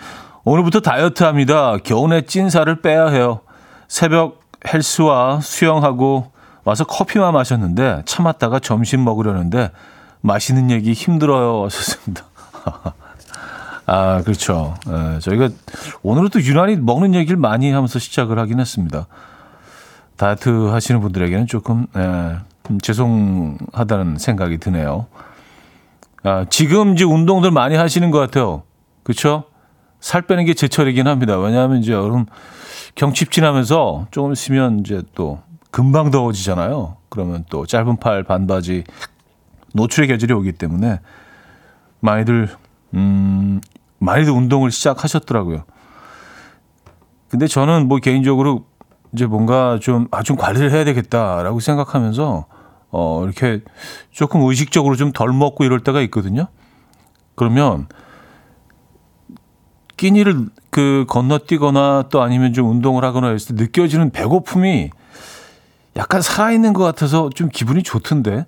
오늘부터 0.45 0.81
다이어트 0.81 1.23
합니다. 1.23 1.77
겨우내 1.85 2.23
찐살을 2.23 2.83
빼야 2.83 3.09
해요. 3.09 3.41
새벽 3.89 4.41
헬스와 4.67 5.41
수영하고 5.41 6.33
와서 6.65 6.85
커피만 6.85 7.33
마셨는데 7.33 8.03
참았다가 8.05 8.59
점심 8.59 9.05
먹으려는데 9.05 9.71
맛있는 10.21 10.71
얘기 10.71 10.93
힘들어요. 10.93 11.65
하셨습니다. 11.65 12.25
아, 13.87 14.23
그렇죠. 14.23 14.75
에, 14.89 15.19
저희가 15.21 15.49
오늘은 16.03 16.29
또 16.29 16.41
유난히 16.41 16.77
먹는 16.77 17.15
얘기를 17.15 17.37
많이 17.37 17.71
하면서 17.73 17.99
시작을 17.99 18.39
하긴 18.39 18.61
했습니다. 18.61 19.07
다이어트 20.21 20.67
하시는 20.67 21.01
분들에게는 21.01 21.47
조금 21.47 21.87
에, 21.97 22.37
죄송하다는 22.83 24.19
생각이 24.19 24.59
드네요. 24.59 25.07
아, 26.23 26.45
지금 26.51 26.93
이제 26.93 27.05
운동들 27.05 27.51
많이 27.51 27.75
하시는 27.75 28.11
것 28.11 28.19
같아요. 28.19 28.65
그렇죠? 29.03 29.45
살 29.99 30.21
빼는 30.21 30.45
게 30.45 30.53
제철이긴 30.53 31.07
합니다. 31.07 31.39
왜냐하면 31.39 31.79
이제 31.79 31.93
여름 31.93 32.27
경칩 32.97 33.31
지나면서 33.31 34.09
조금 34.11 34.33
있으면 34.33 34.81
이제 34.81 35.03
또 35.15 35.41
금방 35.71 36.11
더워지잖아요. 36.11 36.99
그러면 37.09 37.47
또 37.49 37.65
짧은 37.65 37.97
팔 37.97 38.23
반바지 38.23 38.85
노출의 39.73 40.07
계절이 40.07 40.35
오기 40.35 40.53
때문에 40.53 41.01
많이들 42.01 42.51
음 42.93 43.63
많이들 43.99 44.33
운동을 44.35 44.71
시작하셨더라고요. 44.71 45.65
근데 47.31 47.47
저는 47.47 47.89
뭐 47.89 48.01
개인적으로 48.01 48.67
이제 49.13 49.27
뭔가 49.27 49.79
좀, 49.81 50.07
아, 50.11 50.23
좀 50.23 50.37
관리를 50.37 50.71
해야 50.71 50.85
되겠다라고 50.85 51.61
생각하면서, 51.61 52.47
어, 52.93 53.25
이렇게 53.25 53.63
조금 54.11 54.43
의식적으로 54.43 54.97
좀 54.97 55.13
덜 55.13 55.33
먹고 55.33 55.65
이럴 55.65 55.81
때가 55.81 56.01
있거든요. 56.03 56.47
그러면, 57.35 57.89
끼니를 59.97 60.47
그 60.71 61.05
건너뛰거나 61.09 62.05
또 62.11 62.23
아니면 62.23 62.53
좀 62.53 62.71
운동을 62.71 63.05
하거나 63.05 63.29
했을 63.29 63.55
때 63.57 63.65
느껴지는 63.65 64.11
배고픔이 64.11 64.91
약간 65.97 66.23
살아있는 66.23 66.73
것 66.73 66.85
같아서 66.85 67.29
좀 67.35 67.49
기분이 67.49 67.83
좋던데. 67.83 68.47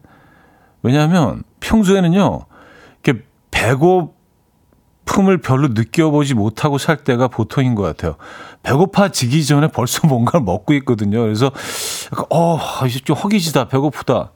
왜냐하면 0.83 1.42
평소에는요, 1.61 2.40
이렇게 3.03 3.25
배고 3.51 4.14
픔을 5.05 5.38
별로 5.38 5.69
느껴보지 5.69 6.35
못하고 6.35 6.79
살 6.79 6.97
때가 6.99 7.29
보통인 7.29 7.75
것 7.75 7.83
같아요. 7.83 8.17
배고파지기 8.62 9.45
전에 9.45 9.69
벌써 9.69 10.07
뭔가를 10.09 10.45
먹고 10.45 10.75
있거든요. 10.75 11.21
그래서 11.23 11.51
어, 12.31 12.59
이제 12.87 13.01
좀 13.01 13.17
허기지다, 13.17 13.69
배고프다. 13.69 14.33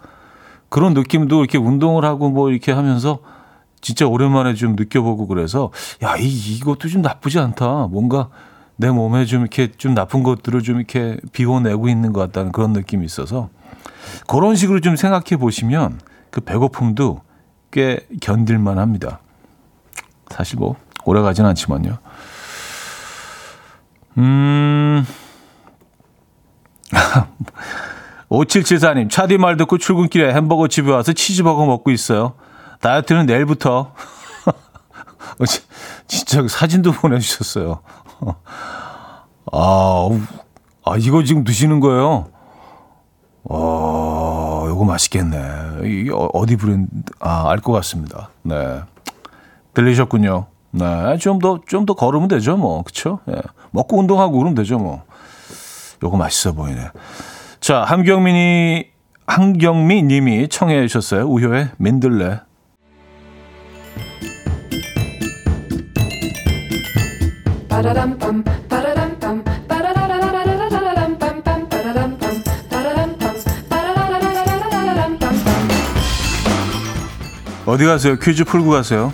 그런 0.69 0.95
느낌도 0.95 1.39
이렇게 1.39 1.59
운동을 1.59 2.05
하고 2.05 2.31
뭐 2.31 2.51
이렇게 2.51 2.73
하면서 2.73 3.21
진짜 3.81 4.07
오랜만에 4.07 4.55
좀 4.55 4.75
느껴보고 4.75 5.29
그래서 5.29 5.71
야, 6.03 6.17
이, 6.17 6.27
이것도 6.27 6.89
좀 6.89 7.03
나쁘지 7.03 7.39
않다. 7.39 7.87
뭔가 7.91 8.31
내 8.77 8.91
몸에 8.91 9.25
좀 9.25 9.43
이렇게 9.43 9.71
좀 9.73 9.95
나쁜 9.95 10.23
것들을 10.23 10.63
좀 10.63 10.77
이렇게 10.77 11.19
비워내고 11.33 11.89
있는 11.89 12.13
것 12.13 12.21
같다는 12.21 12.53
그런 12.53 12.73
느낌이 12.73 13.05
있어서 13.07 13.49
그런 14.27 14.55
식으로 14.57 14.81
좀 14.81 14.97
생각해 14.97 15.39
보시면 15.39 16.01
그 16.31 16.41
배고픔도 16.41 17.23
꽤 17.71 18.07
견딜만 18.21 18.79
합니다. 18.79 19.21
사실 20.31 20.59
뭐 20.59 20.77
오래 21.05 21.21
가진 21.23 21.45
않지만요. 21.45 21.99
음. 24.19 25.07
5774님, 28.31 29.09
차디 29.11 29.39
말 29.39 29.57
듣고 29.57 29.79
출근길에 29.79 30.33
햄버거 30.35 30.67
집에 30.69 30.91
와서 30.91 31.13
치즈버거 31.13 31.65
먹고 31.67 31.91
있어요. 31.91 32.35
다이어트는 32.81 33.27
내일부터. 33.27 33.93
어, 35.39 35.45
진짜 36.09 36.43
그 36.43 36.49
사진도 36.49 36.91
보내주셨어요. 36.93 37.81
아, 39.53 40.09
아, 40.85 40.97
이거 40.99 41.23
지금 41.23 41.45
드시는 41.45 41.79
거예요? 41.81 42.29
어, 43.45 44.65
이거 44.73 44.85
맛있겠네. 44.85 45.39
이게 45.85 46.11
어, 46.13 46.29
어디 46.33 46.57
브랜드, 46.57 46.91
아, 47.21 47.49
알 47.49 47.61
것 47.61 47.73
같습니다. 47.73 48.31
네. 48.43 48.81
들리셨군요. 49.77 50.47
네. 50.71 51.19
좀 51.19 51.39
더, 51.39 51.61
좀 51.67 51.85
더 51.87 51.95
걸으면 51.95 52.29
되죠, 52.29 52.57
뭐. 52.57 52.83
그쵸? 52.83 53.21
예. 53.29 53.35
먹고 53.71 53.99
운동하고 53.99 54.33
그러면 54.33 54.55
되죠, 54.55 54.79
뭐. 54.79 55.03
요거 56.03 56.17
맛있어 56.17 56.53
보이네. 56.53 56.89
자, 57.61 57.83
한경민이, 57.85 58.87
한경미 59.27 60.03
님이 60.03 60.49
청해 60.49 60.87
주셨어요. 60.87 61.27
우효의 61.27 61.71
민들레. 61.77 62.41
어디 77.67 77.85
가세요? 77.85 78.17
퀴즈 78.17 78.45
풀고 78.45 78.71
가세요. 78.71 79.13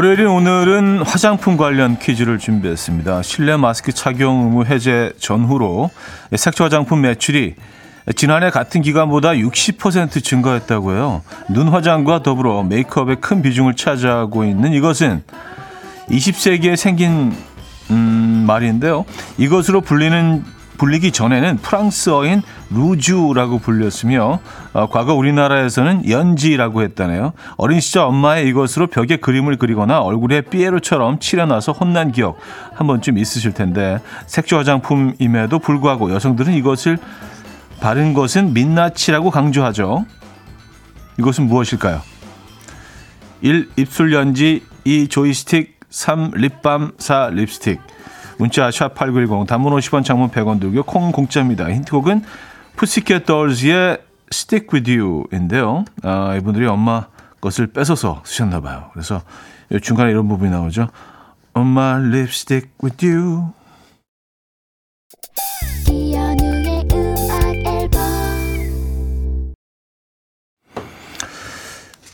월요일인 0.00 0.28
오늘은 0.28 1.02
화장품 1.02 1.58
관련 1.58 1.98
퀴즈를 1.98 2.38
준비했습니다. 2.38 3.20
실내 3.20 3.58
마스크 3.58 3.92
착용 3.92 4.44
의무 4.44 4.64
해제 4.64 5.12
전후로 5.18 5.90
색조 6.34 6.64
화장품 6.64 7.02
매출이 7.02 7.54
지난해 8.16 8.48
같은 8.48 8.80
기간보다 8.80 9.32
60% 9.32 10.24
증가했다고요. 10.24 11.20
눈 11.50 11.68
화장과 11.68 12.22
더불어 12.22 12.62
메이크업에 12.62 13.16
큰 13.16 13.42
비중을 13.42 13.76
차지하고 13.76 14.44
있는 14.46 14.72
이것은 14.72 15.22
20세기에 16.08 16.76
생긴 16.76 17.34
음, 17.90 18.44
말인데요. 18.46 19.04
이것으로 19.36 19.82
불리는 19.82 20.42
불리기 20.78 21.12
전에는 21.12 21.58
프랑스어인 21.58 22.40
루주라고 22.70 23.58
불렸으며 23.58 24.40
어, 24.72 24.88
과거 24.88 25.14
우리나라에서는 25.14 26.08
연지라고 26.08 26.82
했다네요. 26.82 27.32
어린 27.56 27.80
시절 27.80 28.04
엄마의 28.04 28.48
이것으로 28.48 28.86
벽에 28.86 29.16
그림을 29.16 29.56
그리거나 29.56 30.00
얼굴에 30.00 30.42
삐에로처럼 30.42 31.18
칠해놔서 31.18 31.72
혼난 31.72 32.12
기억 32.12 32.38
한 32.74 32.86
번쯤 32.86 33.18
있으실 33.18 33.52
텐데 33.52 33.98
색조 34.26 34.58
화장품임에도 34.58 35.58
불구하고 35.58 36.12
여성들은 36.12 36.54
이것을 36.54 36.98
바른 37.80 38.14
것은 38.14 38.52
민낯이라고 38.52 39.30
강조하죠. 39.30 40.04
이것은 41.18 41.46
무엇일까요? 41.46 42.00
1. 43.42 43.70
입술 43.76 44.12
연지 44.12 44.62
2. 44.84 45.08
조이스틱 45.08 45.80
3. 45.88 46.32
립밤 46.34 46.92
4. 46.98 47.30
립스틱 47.30 47.80
문자 48.38 48.68
샵8910 48.70 49.46
단문 49.46 49.74
50원 49.76 50.04
장문 50.04 50.30
100원 50.30 50.60
들고 50.60 50.82
콩 50.84 51.12
공짜입니다. 51.12 51.70
힌트곡은 51.70 52.22
푸시켓 52.80 53.26
dols의 53.26 53.98
Stick 54.32 54.68
With 54.72 54.90
You인데요. 54.90 55.84
아, 56.02 56.34
이분들이 56.36 56.66
엄마 56.66 57.08
것을 57.42 57.66
뺏어서 57.66 58.22
쓰셨나 58.24 58.60
봐요. 58.60 58.88
그래서 58.94 59.20
중간에 59.82 60.10
이런 60.10 60.26
부분이 60.28 60.50
나오죠. 60.50 60.88
엄마 61.52 61.96
lipstick 61.96 62.70
with 62.82 63.06
you. 63.06 63.52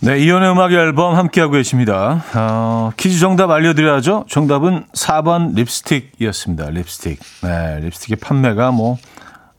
네, 0.01 0.19
이현우의 0.19 0.51
음악 0.51 0.73
앨범 0.73 1.15
함께하고 1.15 1.53
계십니다. 1.53 2.25
어, 2.35 2.91
퀴즈 2.97 3.21
정답 3.21 3.53
알려드려야죠. 3.53 4.25
정답은 4.29 4.87
4번 4.95 5.55
립스틱이었습니다. 5.55 6.71
립스틱. 6.71 7.21
네, 7.43 7.81
립스틱의 7.83 8.17
판매가 8.17 8.73
뭐, 8.73 8.99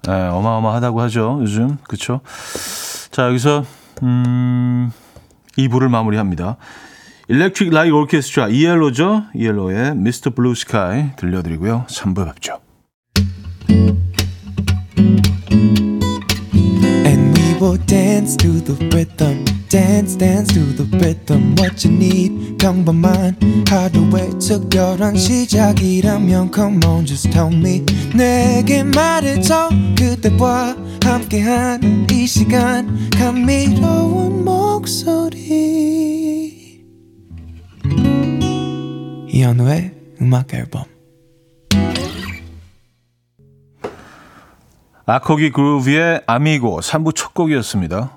네, 0.07 0.13
어마어마하다고 0.13 1.01
하죠. 1.01 1.39
요즘. 1.41 1.77
그쵸? 1.83 2.21
자, 3.11 3.27
여기서, 3.27 3.65
음, 4.03 4.89
2부를 5.57 5.89
마무리합니다. 5.89 6.55
Electric 7.27 7.73
Light 7.73 7.91
Orchestra 7.91 8.47
ELO죠. 8.47 9.25
ELO의 9.35 9.95
Mr. 9.97 10.29
Blue 10.29 10.55
Sky 10.55 11.15
들려드리고요. 11.17 11.85
3부 11.89 12.25
뵙죠. 12.25 12.61
And 17.05 17.37
we 17.37 17.57
will 17.59 17.77
dance 17.85 18.37
to 18.37 18.63
the 18.63 18.77
rhythm. 18.87 19.56
Dance 19.69 20.15
dance 20.17 20.53
to 20.53 20.61
the 20.75 20.85
rhythm 20.97 21.55
what 21.57 21.85
you 21.85 21.95
need. 21.95 22.57
평범한 22.57 23.35
하루의 23.67 24.39
특별한 24.39 25.15
시작이라면 25.15 26.51
come 26.53 26.79
on 26.85 27.05
just 27.05 27.29
tell 27.31 27.53
me. 27.53 27.83
내게 28.15 28.83
말해줘 28.83 29.69
그대와 29.97 30.75
함께한 31.03 32.07
이 32.11 32.25
시간. 32.25 33.09
감미로운 33.11 34.45
목소리. 34.45 35.37
이현우의 39.29 39.91
음악 40.21 40.53
앨범. 40.53 40.83
아코기 45.05 45.51
그루브의 45.51 46.23
아미고 46.27 46.81
3부 46.81 47.15
첫 47.15 47.33
곡이었습니다. 47.33 48.16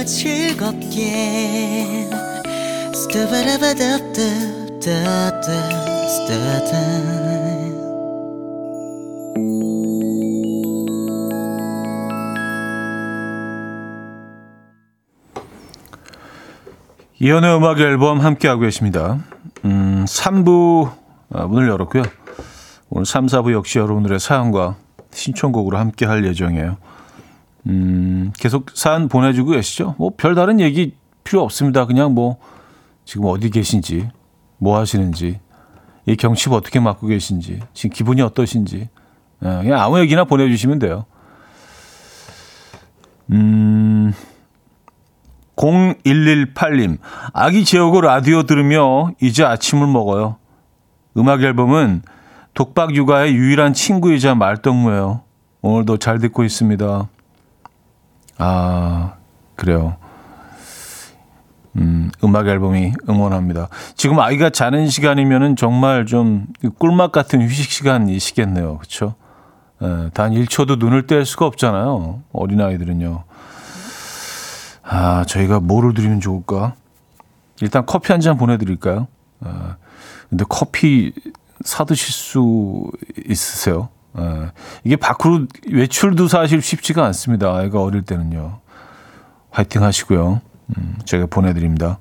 들어봐요 0.00 0.04
즐겁게 0.04 2.08
이연의 17.18 17.56
음악 17.56 17.80
앨범 17.80 18.20
함께하고 18.20 18.62
계십니다. 18.62 19.18
음, 19.66 20.06
3부 20.06 20.90
아, 21.32 21.46
문을 21.46 21.68
열었고요. 21.68 22.02
오늘 22.88 23.04
3, 23.04 23.26
4부 23.26 23.52
역시 23.52 23.78
여러분들의 23.78 24.18
사연과 24.18 24.76
신청곡으로 25.12 25.76
함께 25.76 26.06
할 26.06 26.24
예정이에요. 26.24 26.78
음, 27.66 28.32
계속 28.38 28.70
사연 28.74 29.08
보내주고 29.08 29.52
계시죠? 29.52 29.94
뭐 29.98 30.12
별다른 30.16 30.60
얘기 30.60 30.94
필요 31.24 31.42
없습니다. 31.42 31.86
그냥 31.86 32.14
뭐 32.14 32.38
지금 33.04 33.26
어디 33.26 33.50
계신지, 33.50 34.08
뭐 34.58 34.78
하시는지, 34.78 35.40
이 36.06 36.16
경칩 36.16 36.52
어떻게 36.52 36.80
맞고 36.80 37.08
계신지, 37.08 37.60
지금 37.74 37.94
기분이 37.94 38.22
어떠신지, 38.22 38.88
예, 39.42 39.46
그냥 39.62 39.80
아무 39.80 39.98
얘기나 40.00 40.24
보내주시면 40.24 40.78
돼요. 40.78 41.04
음, 43.32 44.12
0118님, 45.56 46.98
아기 47.32 47.64
재우고 47.64 48.00
라디오 48.00 48.44
들으며 48.44 49.10
이제 49.20 49.44
아침을 49.44 49.86
먹어요. 49.86 50.36
음악 51.16 51.42
앨범은 51.42 52.02
독박 52.54 52.94
육아의 52.94 53.34
유일한 53.34 53.72
친구이자 53.72 54.34
말동무예요. 54.34 55.22
오늘도 55.62 55.98
잘 55.98 56.18
듣고 56.18 56.44
있습니다. 56.44 57.08
아, 58.42 59.14
그래요. 59.54 59.96
음, 61.76 62.10
음악 62.24 62.48
앨범이 62.48 62.94
응원합니다. 63.08 63.68
지금 63.96 64.18
아이가 64.18 64.48
자는 64.50 64.88
시간이면은 64.88 65.56
정말 65.56 66.06
좀 66.06 66.46
꿀맛 66.78 67.12
같은 67.12 67.42
휴식 67.42 67.70
시간이시겠네요. 67.70 68.78
그쵸? 68.78 69.14
예, 69.82 70.10
단 70.14 70.32
1초도 70.32 70.78
눈을 70.78 71.06
뗄 71.06 71.24
수가 71.26 71.46
없잖아요. 71.46 72.22
어린아이들은요. 72.32 73.24
아, 74.82 75.24
저희가 75.28 75.60
뭐를 75.60 75.92
드리면 75.94 76.20
좋을까? 76.20 76.74
일단 77.60 77.84
커피 77.86 78.12
한 78.12 78.20
잔 78.22 78.36
보내드릴까요? 78.38 79.06
아, 79.40 79.76
근데 80.30 80.44
커피 80.48 81.12
사드실 81.64 82.12
수 82.12 82.90
있으세요? 83.28 83.90
예. 84.18 84.50
이게 84.84 84.96
밖으로 84.96 85.46
외출도 85.70 86.28
사실 86.28 86.62
쉽지가 86.62 87.04
않습니다. 87.06 87.54
아이가 87.54 87.82
어릴 87.82 88.02
때는요. 88.02 88.60
화이팅 89.50 89.82
하시고요. 89.82 90.40
음, 90.76 90.98
제가 91.04 91.26
보내드립니다. 91.26 91.98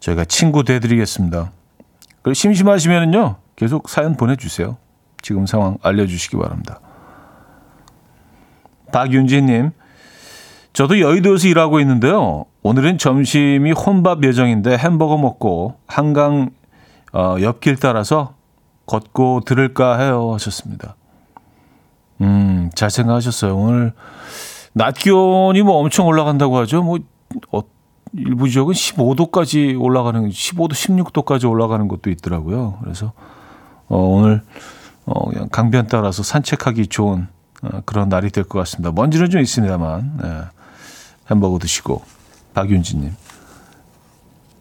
저희가 0.00 0.24
친구 0.24 0.64
돼드리겠습니다. 0.64 1.52
그리고 2.22 2.34
심심하시면은요, 2.34 3.36
계속 3.56 3.88
사연 3.88 4.16
보내주세요. 4.16 4.76
지금 5.22 5.46
상황 5.46 5.78
알려주시기 5.82 6.36
바랍니다. 6.36 6.80
박윤지님, 8.92 9.70
저도 10.74 11.00
여의도에서 11.00 11.48
일하고 11.48 11.80
있는데요. 11.80 12.44
오늘은 12.62 12.98
점심이 12.98 13.72
혼밥 13.72 14.24
예정인데 14.24 14.76
햄버거 14.76 15.16
먹고 15.16 15.76
한강 15.86 16.50
어, 17.12 17.36
옆길 17.40 17.76
따라서 17.76 18.33
걷고 18.86 19.42
들을까 19.46 19.98
해요 19.98 20.32
하셨습니다. 20.34 20.96
음, 22.20 22.70
잘 22.74 22.90
생각하셨어요. 22.90 23.56
오늘 23.56 23.92
낮 24.72 24.94
기온이 24.94 25.62
뭐 25.62 25.76
엄청 25.76 26.06
올라간다고 26.06 26.58
하죠. 26.58 26.82
뭐 26.82 26.98
어, 27.52 27.60
일부 28.12 28.48
지역은 28.48 28.74
15도까지 28.74 29.80
올라가는 29.80 30.28
15도, 30.28 30.72
16도까지 30.72 31.50
올라가는 31.50 31.86
것도 31.88 32.10
있더라고요. 32.10 32.78
그래서 32.82 33.12
어, 33.88 33.98
오늘 33.98 34.42
어, 35.06 35.28
그냥 35.30 35.48
강변 35.50 35.86
따라서 35.88 36.22
산책하기 36.22 36.86
좋은 36.88 37.26
어, 37.62 37.80
그런 37.84 38.08
날이 38.08 38.30
될 38.30 38.44
것 38.44 38.58
같습니다. 38.60 38.92
먼지는 38.92 39.30
좀 39.30 39.40
있습니다만 39.40 40.18
네. 40.22 40.40
햄버거 41.30 41.58
드시고 41.58 42.02
박윤지님. 42.54 43.14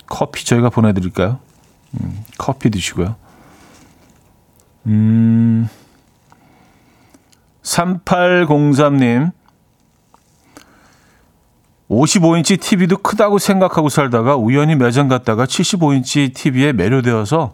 커피 0.07 0.45
저희가 0.45 0.69
보내드릴까요? 0.69 1.39
음, 2.01 2.23
커피 2.37 2.69
드시고요. 2.69 3.15
음, 4.87 5.69
3803님. 7.63 9.31
55인치 11.89 12.59
TV도 12.59 12.97
크다고 12.97 13.37
생각하고 13.37 13.89
살다가 13.89 14.35
우연히 14.35 14.75
매장 14.75 15.07
갔다가 15.07 15.45
75인치 15.45 16.33
TV에 16.33 16.73
매료되어서 16.73 17.53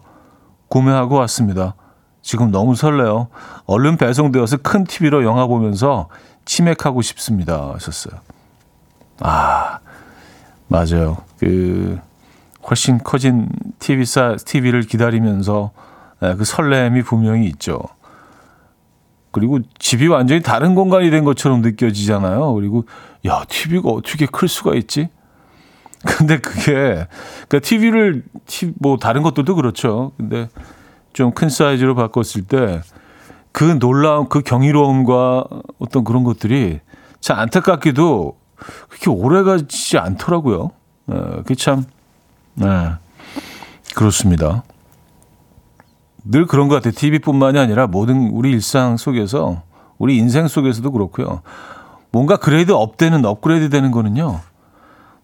구매하고 0.68 1.16
왔습니다. 1.16 1.74
지금 2.22 2.50
너무 2.50 2.74
설레요. 2.74 3.28
얼른 3.66 3.96
배송되어서 3.96 4.58
큰 4.58 4.84
TV로 4.84 5.24
영화 5.24 5.46
보면서 5.46 6.08
치맥하고 6.44 7.02
싶습니다. 7.02 7.72
하셨어요. 7.74 8.20
아, 9.20 9.80
맞아요. 10.68 11.18
그, 11.38 11.98
훨씬 12.68 12.98
커진 13.02 13.48
TV사, 13.78 14.36
TV를 14.44 14.82
기다리면서 14.82 15.72
예, 15.72 15.89
그 16.20 16.44
설렘이 16.44 17.02
분명히 17.02 17.46
있죠. 17.48 17.80
그리고 19.32 19.60
집이 19.78 20.08
완전히 20.08 20.42
다른 20.42 20.74
공간이 20.74 21.10
된 21.10 21.24
것처럼 21.24 21.60
느껴지잖아요. 21.62 22.52
그리고, 22.54 22.84
야, 23.26 23.44
TV가 23.48 23.88
어떻게 23.90 24.26
클 24.26 24.48
수가 24.48 24.74
있지? 24.74 25.08
근데 26.04 26.38
그게, 26.38 27.06
그니까 27.48 27.58
TV를, 27.60 28.24
뭐, 28.78 28.96
다른 28.96 29.22
것들도 29.22 29.54
그렇죠. 29.54 30.12
근데 30.16 30.48
좀 31.12 31.32
큰 31.32 31.48
사이즈로 31.48 31.94
바꿨을 31.94 32.46
때, 32.48 32.82
그 33.52 33.78
놀라운, 33.78 34.28
그 34.28 34.40
경이로움과 34.42 35.44
어떤 35.78 36.04
그런 36.04 36.24
것들이 36.24 36.80
참 37.20 37.38
안타깝게도 37.38 38.36
그렇게 38.88 39.10
오래 39.10 39.42
가지 39.42 39.98
않더라고요. 39.98 40.70
어, 41.08 41.14
그게 41.38 41.54
참, 41.54 41.84
네, 42.54 42.66
그렇습니다. 43.94 44.62
늘 46.24 46.46
그런 46.46 46.68
것 46.68 46.76
같아요. 46.76 46.92
TV뿐만이 46.94 47.58
아니라 47.58 47.86
모든 47.86 48.28
우리 48.30 48.50
일상 48.50 48.96
속에서, 48.96 49.62
우리 49.98 50.16
인생 50.16 50.48
속에서도 50.48 50.90
그렇고요. 50.90 51.42
뭔가 52.12 52.36
grade 52.36 52.72
up되는, 52.72 53.24
업그레이드 53.24 53.68
되는 53.70 53.90
거는요. 53.90 54.40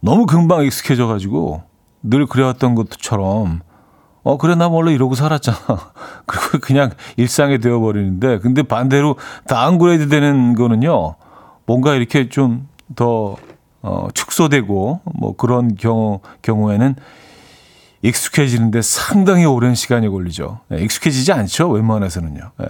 너무 0.00 0.26
금방 0.26 0.64
익숙해져 0.64 1.06
가지고 1.06 1.62
늘 2.02 2.26
그래왔던 2.26 2.74
것처럼 2.74 3.60
어 4.22 4.38
그래 4.38 4.54
나 4.54 4.68
원래 4.68 4.92
이러고 4.92 5.14
살았잖아. 5.14 5.58
그리고 6.26 6.58
그냥 6.60 6.90
일상이 7.16 7.58
되어 7.58 7.80
버리는데 7.80 8.38
근데 8.38 8.62
반대로 8.62 9.16
downgrade 9.48 10.08
되는 10.08 10.54
거는요. 10.54 11.14
뭔가 11.64 11.94
이렇게 11.94 12.28
좀더 12.28 13.36
어, 13.82 14.08
축소되고 14.14 15.00
뭐 15.14 15.36
그런 15.36 15.76
경우 15.76 16.20
경우에는 16.42 16.96
익숙해지는데 18.02 18.82
상당히 18.82 19.44
오랜 19.44 19.74
시간이 19.74 20.08
걸리죠. 20.08 20.60
네, 20.68 20.82
익숙해지지 20.82 21.32
않죠. 21.32 21.70
웬만해서는요. 21.70 22.50
네, 22.58 22.66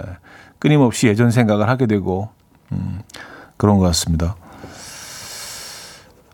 끊임없이 0.59 1.09
예전 1.09 1.31
생각을 1.31 1.69
하게 1.69 1.87
되고 1.87 2.31
음, 2.73 3.01
그런 3.57 3.79
것 3.79 3.85
같습니다. 3.87 4.37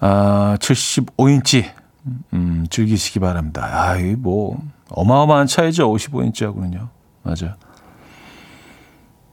아, 0.01 0.57
75인치 0.61 1.71
음, 2.33 2.67
즐기시기 2.69 3.21
바랍니다. 3.21 3.69
아, 3.71 3.97
이뭐 3.97 4.61
어마어마한 4.91 5.47
차이죠. 5.47 5.93
55인치하고는요. 5.93 6.89
맞아요. 7.23 7.55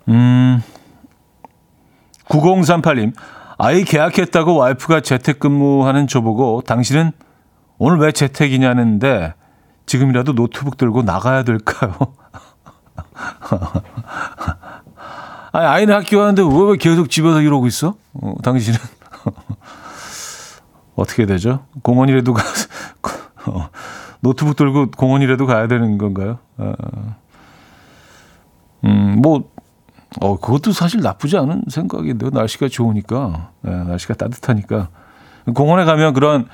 음, 0.10 0.62
9038님. 2.26 3.14
아이 3.58 3.84
계약했다고 3.84 4.56
와이프가 4.56 5.02
재택근무하는 5.02 6.08
저보고 6.08 6.62
당신은 6.66 7.12
오늘 7.78 7.98
왜 8.00 8.12
재택이냐는데 8.12 9.34
지금이라도 9.90 10.34
노트북 10.34 10.78
들고 10.78 11.02
나가야 11.02 11.42
될까요? 11.44 11.96
아니, 15.52 15.66
아이는 15.66 15.96
학교 15.96 16.20
가는데 16.20 16.44
왜, 16.44 16.78
계속 16.78 17.10
집에서 17.10 17.42
이러고 17.42 17.66
있어? 17.66 17.96
어, 18.14 18.36
당신은? 18.44 18.78
어떻게 20.96 21.26
되죠? 21.26 21.66
공원이라도 21.82 22.36
가, 22.36 22.44
어, 23.50 23.70
노트북 24.20 24.56
들고 24.56 24.92
공원이라도 24.92 25.48
가야 25.48 25.68
되는 25.68 25.98
건가요? 25.98 26.38
어, 26.58 26.74
음, 28.86 29.20
뭐, 29.24 29.50
어, 30.22 30.40
그것도 30.40 30.72
사실 30.72 31.02
나쁘지 31.02 31.36
않은 31.36 31.64
생각인데요. 31.68 32.30
날씨가 32.30 32.68
좋으니까, 32.68 33.50
네, 33.62 33.72
날씨가 33.72 34.14
따뜻하니까. 34.14 34.90
공원에 35.56 35.84
가면 35.86 36.14
그런 36.14 36.48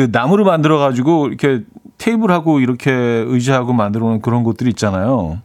그 0.00 0.08
나무로 0.10 0.46
만들어 0.46 0.78
가지고 0.78 1.26
이렇게 1.28 1.62
테이블하고 1.98 2.60
이렇게 2.60 2.90
의자하고 2.90 3.74
만들어 3.74 4.06
놓은 4.06 4.22
그런 4.22 4.44
곳들이 4.44 4.70
있잖아요. 4.70 5.42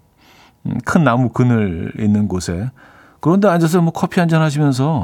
음, 0.66 0.78
큰 0.86 1.04
나무 1.04 1.28
그늘 1.28 1.92
있는 2.00 2.30
곳에. 2.30 2.72
그런데 3.20 3.50
앉아서 3.50 3.82
뭐 3.82 3.92
커피 3.92 4.22
한 4.22 4.30
잔 4.30 4.42
하시면서 4.42 5.04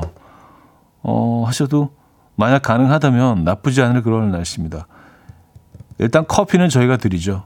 어, 1.04 1.44
하셔도 1.46 1.90
만약 2.38 2.62
가능하다면 2.62 3.44
나쁘지 3.44 3.82
않을 3.82 4.04
그런 4.04 4.32
날씨입니다. 4.32 4.88
일단 5.98 6.26
커피는 6.26 6.70
저희가 6.70 6.96
드리죠. 6.96 7.44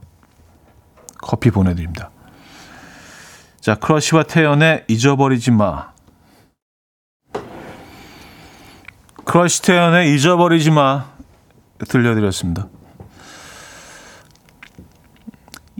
커피 1.18 1.50
보내드립니다. 1.50 2.10
자, 3.60 3.74
크러쉬와 3.74 4.22
태연의 4.22 4.84
잊어버리지 4.86 5.50
마. 5.50 5.88
크러쉬 9.24 9.62
태연의 9.62 10.14
잊어버리지 10.14 10.70
마. 10.70 11.15
들려드렸습니다. 11.88 12.68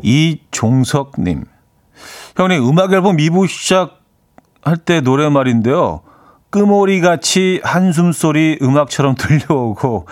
이종석님. 0.02 1.44
형님, 2.36 2.68
음악 2.68 2.92
앨범 2.92 3.16
2부 3.16 3.48
시작할 3.48 4.76
때 4.84 5.00
노래 5.00 5.28
말인데요. 5.28 6.02
끄모리 6.50 7.00
같이 7.00 7.60
한숨 7.64 8.12
소리 8.12 8.58
음악처럼 8.62 9.14
들려오고 9.18 10.06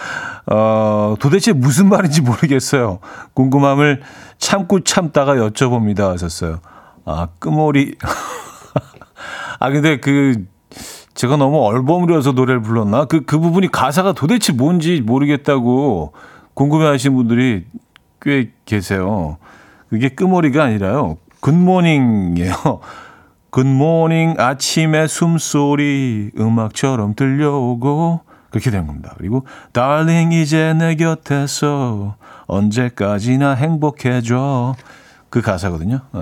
어 0.46 1.14
도대체 1.18 1.52
무슨 1.52 1.88
말인지 1.88 2.20
모르겠어요. 2.22 2.98
궁금함을 3.34 4.02
참고 4.38 4.80
참다가 4.80 5.36
여쭤봅니다 5.36 6.10
하셨어요. 6.10 6.60
아 7.06 7.28
끄모리 7.38 7.96
아 9.58 9.70
근데 9.70 10.00
그 10.00 10.44
제가 11.14 11.36
너무 11.36 11.64
얼버무려서 11.64 12.32
노래를 12.32 12.60
불렀나? 12.60 13.04
그, 13.04 13.24
그 13.24 13.38
부분이 13.38 13.70
가사가 13.70 14.12
도대체 14.12 14.52
뭔지 14.52 15.00
모르겠다고 15.00 16.12
궁금해 16.54 16.86
하시는 16.86 17.14
분들이 17.16 17.64
꽤 18.20 18.50
계세요. 18.64 19.38
그게 19.88 20.08
끄머리가 20.08 20.64
아니라요. 20.64 21.18
굿모닝이에요. 21.40 22.54
굿모닝 23.50 24.34
아침에 24.38 25.06
숨소리 25.06 26.30
음악처럼 26.36 27.14
들려오고 27.14 28.20
그렇게 28.50 28.70
된 28.70 28.86
겁니다. 28.86 29.14
그리고 29.16 29.46
달링 29.72 30.32
이제 30.32 30.74
내 30.74 30.96
곁에서 30.96 32.16
언제까지나 32.46 33.54
행복해져 33.54 34.74
그 35.28 35.40
가사거든요. 35.40 36.00
네. 36.12 36.20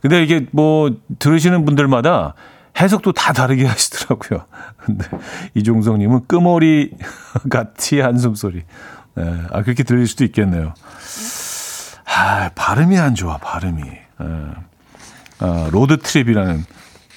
근데 0.00 0.22
이게 0.22 0.46
뭐 0.52 0.90
들으시는 1.18 1.64
분들마다 1.64 2.34
해석도 2.80 3.12
다 3.12 3.32
다르게 3.32 3.66
하시더라고요. 3.66 4.44
근데 4.78 5.06
이종성님은 5.54 6.26
끄머리 6.26 6.92
같이 7.50 8.00
한숨 8.00 8.34
소리. 8.34 8.64
네, 9.14 9.42
아 9.50 9.62
그렇게 9.62 9.82
들릴 9.82 10.06
수도 10.06 10.24
있겠네요. 10.24 10.74
아 12.06 12.50
발음이 12.54 12.98
안 12.98 13.14
좋아 13.14 13.38
발음이. 13.38 13.82
네. 13.82 14.26
아, 15.40 15.68
Road 15.72 15.98
Trip이라는 15.98 16.64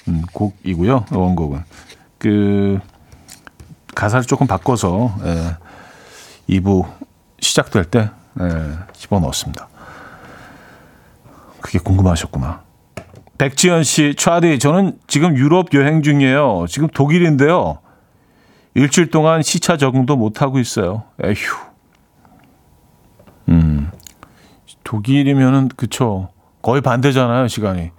음, 0.08 0.22
곡이고요. 0.32 1.06
원곡은 1.12 1.62
그 2.18 2.78
가사를 3.94 4.24
조금 4.24 4.46
바꿔서 4.46 5.14
예, 5.24 5.56
2부 6.48 6.90
시작될 7.40 7.84
때 7.84 8.10
예, 8.40 8.78
집어넣었습니다. 8.94 9.68
그게 11.60 11.78
궁금하셨구나. 11.78 12.63
백지연 13.38 13.82
씨, 13.82 14.14
차디, 14.16 14.58
저는 14.58 14.98
지금 15.06 15.36
유럽 15.36 15.74
여행 15.74 16.02
중이에요. 16.02 16.66
지금 16.68 16.88
독일인데요. 16.88 17.78
일주일 18.74 19.10
동안 19.10 19.42
시차 19.42 19.76
적응도 19.76 20.16
못하고 20.16 20.58
있어요. 20.58 21.04
에휴. 21.22 21.34
음. 23.48 23.90
독일이면은, 24.84 25.68
그쵸. 25.76 26.28
거의 26.62 26.80
반대잖아요, 26.80 27.48
시간이. 27.48 27.90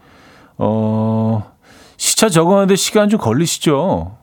어, 0.57 1.51
시차 1.97 2.29
적응하는데 2.29 2.75
시간 2.75 3.09
좀 3.09 3.19
걸리시죠? 3.19 4.17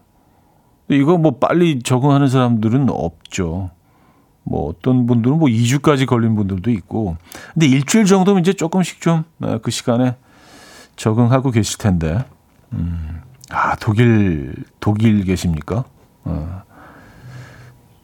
이거 0.89 1.17
뭐 1.17 1.39
빨리 1.39 1.81
적응하는 1.83 2.29
사람들은 2.29 2.89
없죠. 2.91 3.71
뭐 4.45 4.69
어떤 4.69 5.07
분들은 5.07 5.39
뭐 5.39 5.49
2주까지 5.49 6.07
걸린 6.07 6.35
분들도 6.35 6.71
있고. 6.71 7.17
근데 7.55 7.67
일주일 7.67 8.05
정도면 8.05 8.41
이제 8.41 8.53
조금씩 8.53 9.01
좀그 9.01 9.27
어, 9.45 9.71
시간에 9.71 10.17
적응하고 10.97 11.51
계실 11.51 11.79
텐데. 11.79 12.25
음. 12.73 13.21
아, 13.51 13.77
독일 13.77 14.55
독일 14.81 15.25
계십니까? 15.25 15.85
어. 16.25 16.63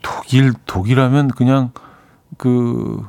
독일 0.03 0.53
독일 0.53 0.53
독일하면 0.67 1.29
그냥 1.29 1.71
그 2.37 3.07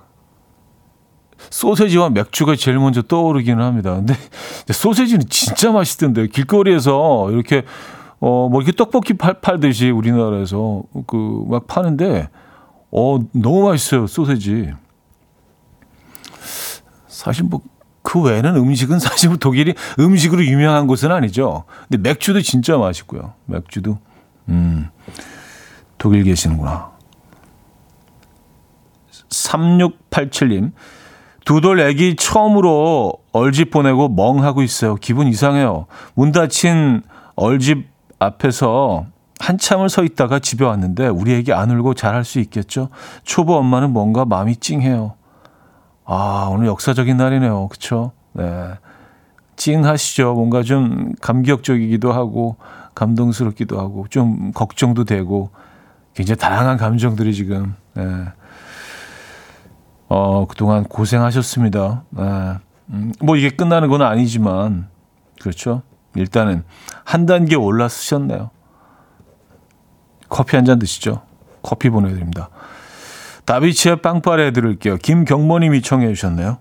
소세지와 1.49 2.09
맥주가 2.09 2.55
제일 2.55 2.79
먼저 2.79 3.01
떠오르기는 3.01 3.63
합니다. 3.63 3.95
근데 3.95 4.13
소세지는 4.71 5.25
진짜 5.29 5.71
맛있던데 5.71 6.27
길거리에서 6.27 7.31
이렇게 7.31 7.63
어 8.21 8.49
뭐 8.49 8.61
이렇게 8.61 8.73
떡볶이 8.75 9.13
팔, 9.13 9.39
팔듯이 9.39 9.89
우리나라에서 9.91 10.83
그 11.07 11.45
막 11.47 11.67
파는데 11.67 12.29
어 12.91 13.19
너무 13.31 13.69
맛있어요 13.69 14.07
소세지. 14.07 14.73
사실 17.07 17.45
뭐 17.45 17.61
그 18.09 18.19
외에는 18.21 18.55
음식은 18.55 18.97
사실 18.99 19.37
독일이 19.37 19.75
음식으로 19.99 20.43
유명한 20.43 20.87
곳은 20.87 21.11
아니죠. 21.11 21.65
근데 21.87 22.09
맥주도 22.09 22.41
진짜 22.41 22.75
맛있고요. 22.75 23.33
맥주도 23.45 23.99
음 24.47 24.89
독일 25.99 26.23
계시는구나. 26.23 26.89
3687님 29.29 30.71
두 31.45 31.61
돌 31.61 31.79
애기 31.79 32.15
처음으로 32.15 33.13
얼집 33.31 33.69
보내고 33.69 34.09
멍하고 34.09 34.63
있어요. 34.63 34.95
기분 34.95 35.27
이상해요. 35.27 35.85
문 36.15 36.31
닫힌 36.31 37.03
얼집 37.35 37.87
앞에서 38.17 39.05
한참을 39.39 39.89
서 39.89 40.03
있다가 40.03 40.39
집에 40.39 40.65
왔는데 40.65 41.07
우리 41.07 41.33
애기 41.33 41.53
안 41.53 41.69
울고 41.69 41.93
잘할 41.93 42.25
수 42.25 42.39
있겠죠? 42.39 42.89
초보 43.23 43.55
엄마는 43.55 43.91
뭔가 43.91 44.25
마음이 44.25 44.55
찡해요. 44.57 45.13
아, 46.11 46.49
오늘 46.51 46.65
역사적인 46.65 47.17
날이네요. 47.17 47.67
그쵸? 47.67 48.13
네. 48.33 48.43
찡하시죠? 49.57 50.33
뭔가 50.33 50.63
좀 50.63 51.13
감격적이기도 51.21 52.11
하고, 52.11 52.55
감동스럽기도 52.95 53.79
하고, 53.79 54.07
좀 54.09 54.51
걱정도 54.53 55.03
되고, 55.03 55.51
굉장히 56.15 56.39
다양한 56.39 56.77
감정들이 56.77 57.35
지금, 57.35 57.75
네. 57.93 58.03
어, 60.07 60.47
그동안 60.47 60.83
고생하셨습니다. 60.83 62.03
네. 62.09 62.23
음, 62.89 63.13
뭐 63.21 63.35
이게 63.35 63.51
끝나는 63.51 63.87
건 63.89 64.01
아니지만, 64.01 64.87
그렇죠? 65.39 65.83
일단은 66.15 66.63
한 67.05 67.27
단계 67.27 67.55
올라서셨네요. 67.55 68.49
커피 70.27 70.55
한 70.55 70.65
잔 70.65 70.79
드시죠. 70.79 71.21
커피 71.61 71.91
보내드립니다. 71.91 72.49
다비치의 73.49 74.03
빵빠레 74.03 74.51
들을게요. 74.51 74.97
김경모님이 74.97 75.81
청해 75.81 76.13
주셨네요. 76.13 76.59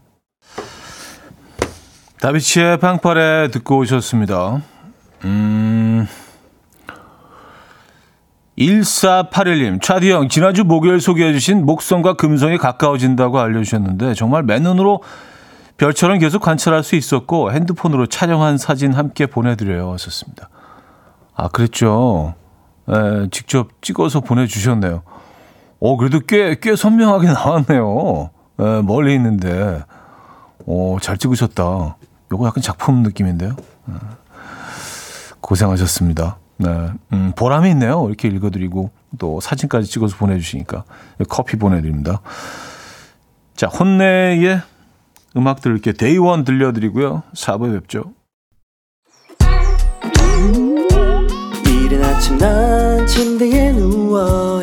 다비치의 2.23 2.79
빵빠레 2.79 3.51
듣고 3.51 3.77
오셨습니다. 3.81 4.63
음... 5.25 6.09
1481님, 8.57 9.83
차디 9.83 10.11
형, 10.11 10.31
지난주 10.31 10.65
목요일 10.65 11.03
소개해주신 11.03 11.67
목성과 11.67 12.15
금성이 12.15 12.57
가까워진다고 12.57 13.39
알려주셨는데, 13.39 14.15
정말 14.15 14.43
맨눈으로 14.45 15.03
별처럼 15.77 16.19
계속 16.19 16.41
관찰할 16.41 16.83
수 16.83 16.97
있었고, 16.97 17.53
핸드폰으로 17.53 18.07
촬영한 18.07 18.57
사진 18.57 18.95
함께 18.95 19.27
보내드려요. 19.27 19.93
하셨습니다. 19.93 20.49
아, 21.37 21.49
그랬죠. 21.49 22.35
에, 22.89 23.29
직접 23.31 23.83
찍어서 23.83 24.21
보내주셨네요. 24.21 25.03
어, 25.81 25.97
그래도 25.97 26.21
꽤, 26.21 26.57
꽤 26.61 26.77
선명하게 26.77 27.29
나왔네요. 27.33 28.31
에, 28.61 28.83
멀리 28.83 29.15
있는데. 29.15 29.83
오, 30.67 30.97
어, 30.97 31.01
잘 31.01 31.17
찍으셨다. 31.17 31.97
요거 32.33 32.47
약간 32.47 32.63
작품 32.63 33.03
느낌인데요. 33.03 33.51
에, 33.51 33.93
고생하셨습니다. 35.41 36.39
네. 36.59 36.91
음, 37.13 37.33
보람이 37.37 37.71
있네요. 37.71 38.07
이렇게 38.09 38.29
읽어드리고 38.29 38.91
또 39.19 39.41
사진까지 39.41 39.89
찍어서 39.89 40.17
보내주시니까 40.17 40.85
커피 41.29 41.57
보내드립니다. 41.57 42.21
자, 43.55 43.69
혼내의 43.69 44.61
음악 45.37 45.61
들을게 45.61 45.93
데이원 45.93 46.45
들려드리고요. 46.45 47.23
4부에 47.35 47.81
뵙죠. 47.81 48.13
이른 51.67 52.05
아침 52.05 52.39
난 52.39 53.07
침대에 53.07 53.73
누워 53.73 54.63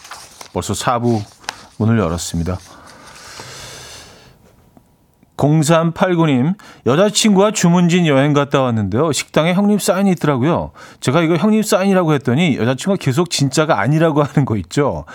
벌써 0.53 0.73
4부 0.73 1.21
문을 1.77 1.97
열었습니다 1.99 2.57
0389님, 5.37 6.53
여자친구와 6.85 7.49
주문진 7.49 8.05
여행 8.05 8.31
갔다 8.33 8.61
왔는데요. 8.61 9.11
식당에 9.11 9.53
형님 9.53 9.79
사인이 9.79 10.11
있더라고요. 10.11 10.69
제가 10.99 11.21
이거 11.23 11.35
형님 11.35 11.63
사인이라고 11.63 12.13
했더니 12.13 12.57
여자친구가 12.57 12.97
계속 13.01 13.31
진짜가 13.31 13.79
아니라고 13.79 14.21
하는 14.23 14.45
거 14.45 14.55
있죠. 14.57 15.05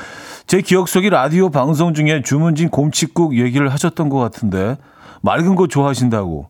제 0.49 0.61
기억 0.62 0.89
속에 0.89 1.11
라디오 1.11 1.51
방송 1.51 1.95
중에 1.95 2.22
주문진 2.22 2.70
곰칫국 2.70 3.39
얘기를 3.39 3.72
하셨던 3.72 4.09
것 4.09 4.18
같은데, 4.18 4.76
맑은 5.20 5.55
거 5.55 5.68
좋아하신다고. 5.68 6.49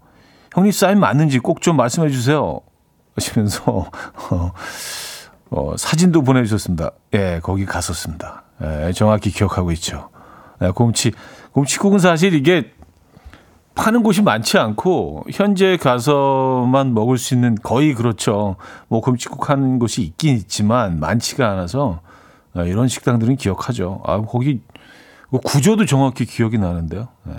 형님 0.54 0.72
사인 0.72 0.98
맞는지 0.98 1.38
꼭 1.40 1.60
좀 1.60 1.76
말씀해 1.76 2.08
주세요. 2.08 2.60
하시면서, 3.14 3.62
어, 4.30 4.52
어, 5.50 5.74
사진도 5.76 6.22
보내주셨습니다. 6.22 6.92
예, 7.12 7.40
거기 7.42 7.66
갔었습니다. 7.66 8.45
예, 8.62 8.92
정확히 8.92 9.30
기억하고 9.30 9.72
있죠. 9.72 10.10
예, 10.62 10.70
곰치, 10.70 11.12
곰칫국은 11.52 11.98
사실 11.98 12.34
이게 12.34 12.72
파는 13.74 14.02
곳이 14.02 14.22
많지 14.22 14.58
않고 14.58 15.24
현재 15.30 15.76
가서만 15.76 16.94
먹을 16.94 17.18
수 17.18 17.34
있는 17.34 17.54
거의 17.62 17.94
그렇죠. 17.94 18.56
뭐 18.88 19.00
곰치국 19.00 19.50
하는 19.50 19.78
곳이 19.78 20.02
있긴 20.02 20.34
있지만 20.36 20.98
많지가 20.98 21.48
않아서 21.50 22.00
아, 22.54 22.62
이런 22.62 22.88
식당들은 22.88 23.36
기억하죠. 23.36 24.00
아 24.04 24.22
거기 24.22 24.62
구조도 25.44 25.84
정확히 25.84 26.24
기억이 26.24 26.56
나는데요. 26.56 27.08
네. 27.24 27.34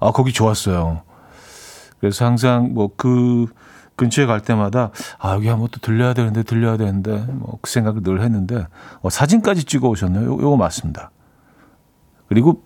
아 0.00 0.10
거기 0.10 0.32
좋았어요. 0.32 1.02
그래서 2.00 2.24
항상 2.24 2.74
뭐그 2.74 3.46
근처에 3.96 4.26
갈 4.26 4.40
때마다 4.42 4.90
아 5.18 5.32
여기 5.34 5.48
한번 5.48 5.68
또 5.72 5.80
들려야 5.80 6.12
되는데 6.14 6.42
들려야 6.42 6.76
되는데 6.76 7.24
뭐 7.28 7.58
그 7.62 7.70
생각을 7.70 8.02
늘 8.02 8.22
했는데 8.22 8.66
어, 9.00 9.10
사진까지 9.10 9.64
찍어 9.64 9.88
오셨네요. 9.88 10.24
요, 10.24 10.32
요거 10.40 10.56
맞습니다. 10.56 11.10
그리고 12.28 12.62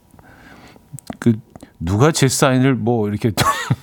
그 1.18 1.38
누가 1.78 2.12
제 2.12 2.28
사인을 2.28 2.74
뭐 2.74 3.08
이렇게 3.08 3.32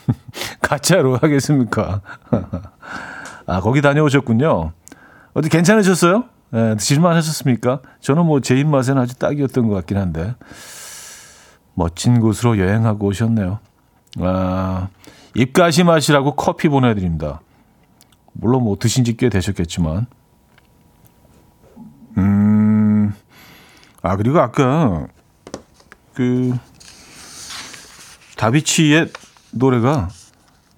가짜로 0.62 1.18
하겠습니까? 1.18 2.02
아, 3.48 3.62
거기 3.62 3.82
다녀오셨군요. 3.82 4.74
어디 5.34 5.50
괜찮으셨어요? 5.50 6.26
네, 6.52 6.76
드실만 6.76 7.16
하셨습니까? 7.16 7.82
저는 8.02 8.26
뭐 8.26 8.40
제 8.42 8.58
입맛에는 8.58 9.02
아주 9.02 9.16
딱이었던 9.16 9.68
것 9.68 9.74
같긴 9.76 9.98
한데. 9.98 10.36
멋진 11.74 12.20
곳으로 12.20 12.58
여행하고 12.58 13.08
오셨네요. 13.08 13.60
아, 14.20 14.88
입가시 15.38 15.84
마시라고 15.84 16.36
커피 16.36 16.68
보내드립니다. 16.68 17.42
물론 18.34 18.64
뭐 18.64 18.76
드신 18.80 19.04
지 19.04 19.16
꽤 19.16 19.30
되셨겠지만. 19.30 20.08
음, 22.18 23.14
아, 24.02 24.16
그리고 24.18 24.40
아까 24.40 25.06
그, 26.16 26.58
다비치의 28.38 29.12
노래가 29.52 30.10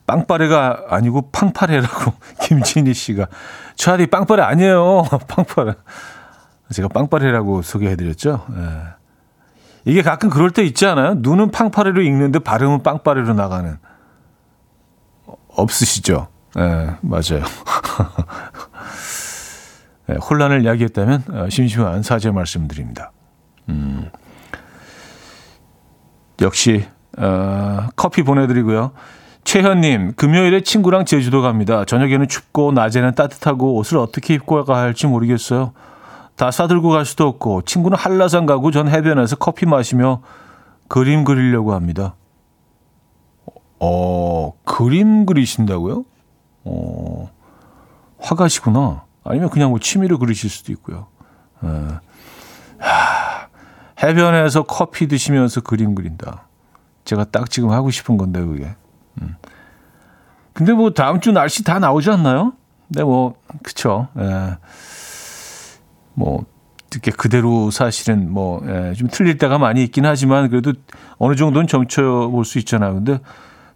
빵빠레가 0.07 0.85
아니고 0.89 1.29
팡파레라고 1.31 2.13
김진희 2.43 2.93
씨가 2.93 3.27
차라리 3.75 4.07
빵빠레 4.07 4.41
아니에요. 4.41 5.03
빵빠레. 5.27 5.73
제가 6.73 6.89
빵빠레라고 6.89 7.61
소개해드렸죠. 7.61 8.45
예. 8.57 8.83
이게 9.85 10.01
가끔 10.01 10.29
그럴 10.29 10.51
때 10.51 10.63
있지 10.65 10.85
않아요? 10.85 11.15
눈은 11.17 11.51
팡파레로 11.51 12.01
읽는데 12.01 12.39
발음은 12.39 12.83
빵빠레로 12.83 13.33
나가는. 13.33 13.77
없으시죠? 15.49 16.27
예, 16.57 16.95
맞아요. 17.01 17.43
예, 20.09 20.13
혼란을 20.15 20.65
야기했다면 20.65 21.23
어, 21.31 21.49
심심한 21.49 22.03
사죄 22.03 22.31
말씀드립니다. 22.31 23.11
음. 23.69 24.09
역시 26.41 26.85
어, 27.17 27.87
커피 27.95 28.23
보내드리고요. 28.23 28.91
최현님, 29.43 30.13
금요일에 30.15 30.61
친구랑 30.61 31.05
제주도 31.05 31.41
갑니다. 31.41 31.85
저녁에는 31.85 32.27
춥고 32.27 32.71
낮에는 32.71 33.15
따뜻하고 33.15 33.75
옷을 33.75 33.97
어떻게 33.97 34.35
입고 34.35 34.63
가야 34.63 34.83
할지 34.83 35.07
모르겠어요. 35.07 35.73
다 36.35 36.51
싸들고 36.51 36.89
갈 36.89 37.05
수도 37.05 37.27
없고 37.27 37.63
친구는 37.63 37.97
한라산 37.97 38.45
가고 38.45 38.71
전 38.71 38.87
해변에서 38.87 39.35
커피 39.37 39.65
마시며 39.65 40.21
그림 40.87 41.23
그리려고 41.23 41.73
합니다. 41.73 42.15
어, 43.79 44.53
그림 44.65 45.25
그리신다고요? 45.25 46.05
어, 46.65 47.29
화가시구나. 48.19 49.05
아니면 49.23 49.49
그냥 49.49 49.69
뭐 49.69 49.79
취미로 49.79 50.17
그리실 50.17 50.49
수도 50.49 50.71
있고요. 50.73 51.07
에. 51.63 51.67
하, 52.79 53.47
해변에서 54.01 54.63
커피 54.63 55.07
드시면서 55.07 55.61
그림 55.61 55.95
그린다. 55.95 56.47
제가 57.05 57.25
딱 57.25 57.49
지금 57.49 57.71
하고 57.71 57.89
싶은 57.91 58.17
건데 58.17 58.41
그게. 58.43 58.75
음. 59.21 59.35
근데 60.53 60.73
뭐 60.73 60.91
다음 60.91 61.19
주 61.21 61.31
날씨 61.31 61.63
다 61.63 61.79
나오지 61.79 62.09
않나요? 62.09 62.53
네, 62.89 63.03
뭐 63.03 63.35
그쵸. 63.63 64.07
예. 64.19 64.57
뭐 66.13 66.45
이렇게 66.91 67.11
그대로 67.11 67.71
사실은 67.71 68.31
뭐좀 68.31 68.67
예, 68.69 68.93
틀릴 69.11 69.37
때가 69.37 69.57
많이 69.57 69.83
있긴 69.83 70.05
하지만 70.05 70.49
그래도 70.49 70.73
어느 71.17 71.35
정도는 71.35 71.67
점쳐 71.67 72.01
볼 72.31 72.43
수 72.45 72.57
있잖아요. 72.59 72.95
근데 72.95 73.19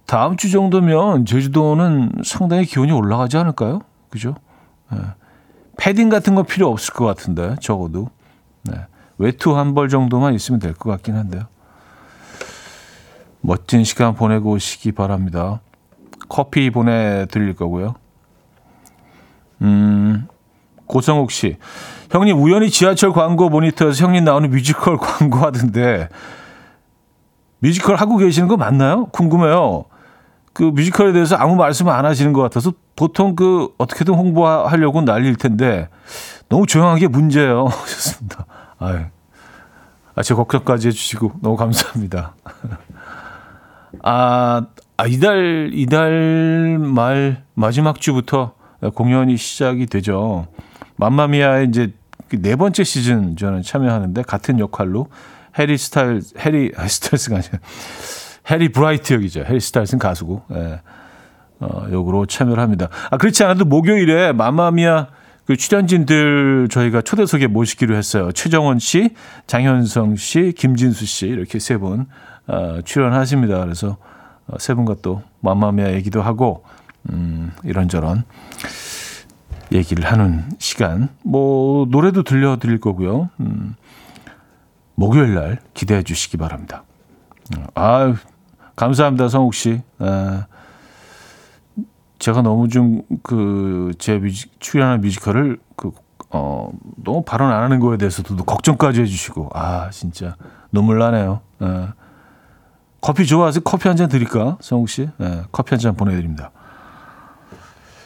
다음 0.05 0.35
주 0.37 0.51
정도면 0.51 1.25
제주도는 1.25 2.11
상당히 2.23 2.65
기온이 2.65 2.91
올라가지 2.91 3.37
않을까요? 3.37 3.81
그죠? 4.09 4.35
예. 4.93 4.97
패딩 5.77 6.09
같은 6.09 6.35
거 6.35 6.43
필요 6.43 6.69
없을 6.69 6.93
것 6.93 7.05
같은데 7.05 7.55
적어도 7.61 8.09
네. 8.63 8.73
외투 9.17 9.55
한 9.57 9.73
벌 9.73 9.89
정도만 9.89 10.33
있으면 10.35 10.59
될 10.59 10.73
것 10.73 10.89
같긴 10.91 11.15
한데요. 11.15 11.43
멋진 13.41 13.83
시간 13.83 14.13
보내고 14.13 14.51
오시기 14.51 14.91
바랍니다. 14.91 15.61
커피 16.29 16.69
보내드릴 16.69 17.55
거고요. 17.55 17.95
음, 19.61 20.27
고성욱 20.85 21.31
씨. 21.31 21.57
형님, 22.11 22.41
우연히 22.41 22.69
지하철 22.69 23.11
광고 23.11 23.49
모니터에서 23.49 24.05
형님 24.05 24.23
나오는 24.23 24.49
뮤지컬 24.49 24.97
광고 24.97 25.39
하던데, 25.39 26.09
뮤지컬 27.59 27.95
하고 27.95 28.17
계시는 28.17 28.47
거 28.47 28.55
맞나요? 28.57 29.07
궁금해요. 29.07 29.85
그 30.53 30.63
뮤지컬에 30.63 31.13
대해서 31.13 31.35
아무 31.35 31.55
말씀 31.55 31.89
안 31.89 32.05
하시는 32.05 32.31
것 32.31 32.41
같아서 32.41 32.73
보통 32.95 33.35
그 33.35 33.69
어떻게든 33.77 34.13
홍보하려고 34.13 35.01
난리일 35.01 35.35
텐데, 35.35 35.89
너무 36.47 36.67
조용한 36.67 36.99
게 36.99 37.07
문제예요. 37.07 37.69
좋습니다. 37.87 38.45
아유. 38.79 38.99
아, 40.15 40.21
제 40.21 40.35
걱정까지 40.35 40.89
해주시고 40.89 41.33
너무 41.41 41.55
감사합니다. 41.57 42.35
아, 44.03 44.67
아, 44.97 45.07
이달, 45.07 45.71
이달 45.73 46.77
말, 46.79 47.43
마지막 47.55 47.99
주부터 47.99 48.53
공연이 48.93 49.37
시작이 49.37 49.87
되죠. 49.87 50.47
맘마미아의 50.97 51.67
이제 51.69 51.93
그네 52.29 52.55
번째 52.55 52.83
시즌 52.83 53.35
저는 53.35 53.63
참여하는데 53.63 54.21
같은 54.23 54.59
역할로 54.59 55.07
해리 55.57 55.77
스타일, 55.77 56.21
해리, 56.39 56.71
아, 56.77 56.87
스타일스가 56.87 57.37
아니라 57.37 57.59
해리 58.49 58.69
브라이트 58.69 59.13
역이죠. 59.13 59.43
해리 59.45 59.59
스타일스는 59.59 59.99
가수고, 59.99 60.43
예. 60.51 60.81
어, 61.59 61.87
역으로 61.91 62.25
참여를 62.25 62.61
합니다. 62.61 62.89
아, 63.09 63.17
그렇지 63.17 63.43
않아도 63.43 63.65
목요일에 63.65 64.33
맘마미아 64.33 65.07
그 65.45 65.57
출연진들 65.57 66.67
저희가 66.69 67.01
초대석에 67.01 67.47
모시기로 67.47 67.95
했어요. 67.95 68.31
최정원 68.31 68.79
씨, 68.79 69.13
장현성 69.47 70.15
씨, 70.15 70.53
김진수 70.57 71.05
씨 71.05 71.27
이렇게 71.27 71.59
세분 71.59 72.07
어, 72.47 72.79
출연하십니다. 72.83 73.59
그래서 73.59 73.97
어, 74.47 74.57
세 74.59 74.73
분과 74.73 74.95
또 75.01 75.21
맘마미아 75.41 75.93
얘기도 75.93 76.21
하고 76.21 76.63
음, 77.11 77.51
이런저런 77.63 78.23
얘기를 79.71 80.05
하는 80.05 80.43
시간. 80.59 81.09
뭐 81.23 81.85
노래도 81.89 82.23
들려드릴 82.23 82.79
거고요. 82.79 83.29
음, 83.39 83.75
목요일 84.95 85.33
날 85.33 85.59
기대해 85.73 86.03
주시기 86.03 86.37
바랍니다. 86.37 86.83
아 87.75 88.15
감사합니다, 88.75 89.27
성욱 89.27 89.53
씨. 89.53 89.81
아, 89.99 90.47
제가 92.19 92.41
너무 92.41 92.67
좀 92.69 93.01
그제 93.21 94.19
출연하는 94.59 95.01
뮤지컬을 95.01 95.59
그 95.75 95.91
어, 96.29 96.71
너무 97.03 97.23
발언 97.23 97.51
안 97.51 97.61
하는 97.63 97.79
거에 97.79 97.97
대해서도 97.97 98.35
걱정까지 98.43 99.01
해주시고 99.01 99.49
아 99.53 99.89
진짜 99.91 100.35
눈물 100.71 100.97
나네요. 100.99 101.41
아. 101.59 101.93
커피 103.01 103.25
좋아하세요? 103.25 103.61
커피 103.65 103.89
한 103.89 103.97
잔 103.97 104.07
드릴까? 104.07 104.57
성욱 104.61 104.87
씨? 104.89 105.09
네, 105.17 105.43
커피 105.51 105.71
한 105.71 105.79
잔 105.79 105.95
보내드립니다. 105.95 106.51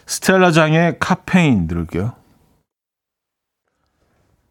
스텔라 0.07 0.51
장의 0.51 0.97
카페인 0.99 1.68
들을게요. 1.68 2.13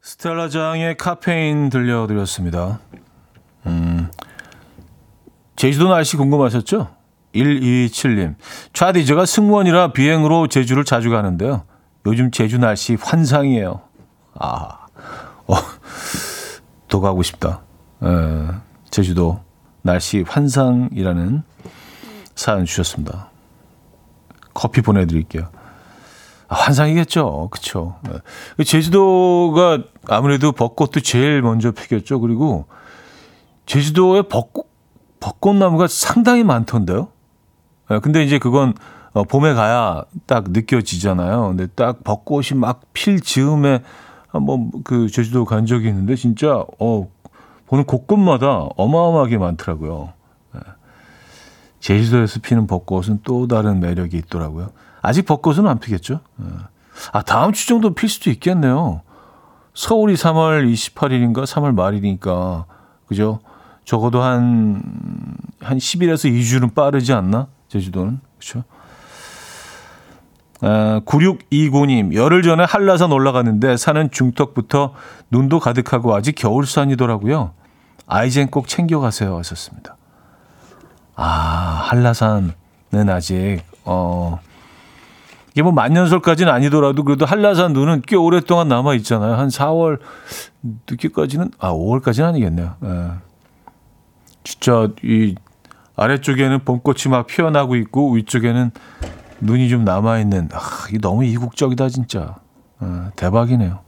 스텔라 0.01 0.49
장의 0.49 0.97
카페인 0.97 1.69
들려드렸습니다. 1.69 2.79
음, 3.67 4.09
제주도 5.57 5.89
날씨 5.89 6.17
궁금하셨죠? 6.17 6.89
127님. 7.35 8.35
차디, 8.73 9.05
제가 9.07 9.27
승무원이라 9.27 9.93
비행으로 9.93 10.47
제주를 10.49 10.85
자주 10.85 11.11
가는데요. 11.11 11.65
요즘 12.07 12.31
제주 12.31 12.59
날씨 12.59 12.97
환상이에요. 13.01 13.81
아, 14.35 14.87
어, 15.47 15.55
또 16.89 17.01
가고 17.01 17.23
싶다. 17.23 17.63
에, 18.03 18.07
제주도. 18.91 19.41
날씨 19.83 20.25
환상이라는 20.27 21.43
사연 22.35 22.65
주셨습니다. 22.65 23.31
커피 24.53 24.81
보내드릴게요. 24.83 25.49
아, 26.49 26.55
환상이겠죠. 26.55 27.49
그쵸. 27.51 27.97
네. 28.03 28.65
제주도가 28.65 29.79
아무래도 30.09 30.53
벚꽃도 30.53 31.01
제일 31.01 31.43
먼저 31.43 31.71
피겠죠. 31.71 32.21
그리고 32.21 32.67
제주도에 33.67 34.23
벚꽃, 34.23 34.66
벚꽃나무가 35.27 35.89
상당히 35.89 36.45
많던데요. 36.45 37.09
네, 37.91 37.99
근데 37.99 38.23
이제 38.23 38.39
그건 38.39 38.75
어, 39.13 39.25
봄에 39.25 39.55
가야 39.55 40.05
딱 40.27 40.51
느껴지잖아요. 40.51 41.49
근데 41.49 41.67
딱 41.67 42.05
벚꽃이 42.05 42.51
막 42.55 42.83
필 42.93 43.21
즈음에 43.21 43.83
한번 44.29 44.71
그 44.85 45.09
제주도 45.09 45.45
간 45.45 45.67
적이 45.67 45.89
있는데 45.89 46.15
진짜 46.15 46.65
어 46.79 47.09
보는 47.67 47.85
곳곳마다 47.87 48.69
어마어마하게 48.77 49.39
많더라고요. 49.39 50.13
네. 50.55 50.61
제주도에서 51.81 52.39
피는 52.41 52.69
벚꽃은 52.69 53.21
또 53.25 53.49
다른 53.49 53.81
매력이 53.81 54.17
있더라고요. 54.19 54.69
아직 55.03 55.27
벚꽃은 55.27 55.67
안 55.67 55.81
피겠죠? 55.81 56.21
네. 56.37 56.47
아, 57.13 57.23
다음 57.23 57.53
주 57.53 57.67
정도 57.67 57.95
필 57.95 58.09
수도 58.09 58.31
있겠네요. 58.31 59.03
서울이 59.75 60.15
3월 60.15 60.73
28일인가 60.73 61.45
3월 61.45 61.75
말이니까, 61.75 62.65
그죠? 63.07 63.41
적어도 63.87 64.21
한, 64.21 64.83
한 65.61 65.79
10일에서 65.79 66.31
2주는 66.31 66.75
빠르지 66.75 67.13
않나? 67.13 67.47
제주도는. 67.69 68.21
그죠? 68.39 68.65
아, 70.61 71.01
9629님, 71.07 72.13
열흘 72.15 72.43
전에 72.43 72.65
한라산 72.65 73.13
올라갔는데 73.13 73.77
산은 73.77 74.11
중턱부터 74.11 74.93
눈도 75.31 75.61
가득하고 75.61 76.15
아직 76.15 76.35
겨울산이더라고요. 76.35 77.53
아이젠 78.09 78.49
꼭 78.49 78.67
챙겨가세요. 78.67 79.37
하셨습니다. 79.39 79.97
아, 81.15 81.87
한라산은 81.89 82.53
아직, 83.09 83.61
어, 83.85 84.41
이게 85.53 85.63
뭐 85.63 85.71
만년설까지는 85.71 86.53
아니더라도 86.53 87.05
그래도 87.05 87.25
한라산 87.25 87.73
눈은 87.73 88.03
꽤 88.07 88.17
오랫동안 88.17 88.67
남아 88.67 88.95
있잖아요. 88.95 89.35
한 89.35 89.49
4월 89.49 90.01
늦게까지는, 90.91 91.53
아, 91.61 91.73
5월까지는 91.73 92.25
아니겠네요. 92.25 92.75
예. 92.85 93.26
진짜 94.47 94.89
이 95.03 95.35
아래쪽에는 95.97 96.61
봄꽃이 96.61 97.11
막 97.11 97.27
피어나고 97.27 97.75
있고 97.77 98.13
위쪽에는 98.13 98.71
눈이 99.41 99.69
좀 99.69 99.85
남아 99.85 100.21
있는 100.21 100.49
아, 100.53 100.61
이 100.93 100.99
너무 100.99 101.25
이국적이다 101.25 101.89
진짜 101.89 102.37
아, 102.79 103.11
대박이네요. 103.17 103.81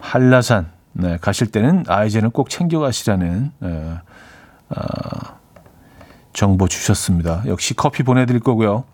한라산 0.00 0.70
네, 0.92 1.16
가실 1.16 1.50
때는 1.50 1.84
아이제는 1.88 2.30
꼭 2.30 2.50
챙겨가시라는 2.50 3.52
네, 3.58 3.94
아, 4.68 5.36
정보 6.34 6.68
주셨습니다. 6.68 7.42
역시 7.46 7.72
커피 7.72 8.02
보내드릴 8.02 8.40
거고요. 8.40 8.84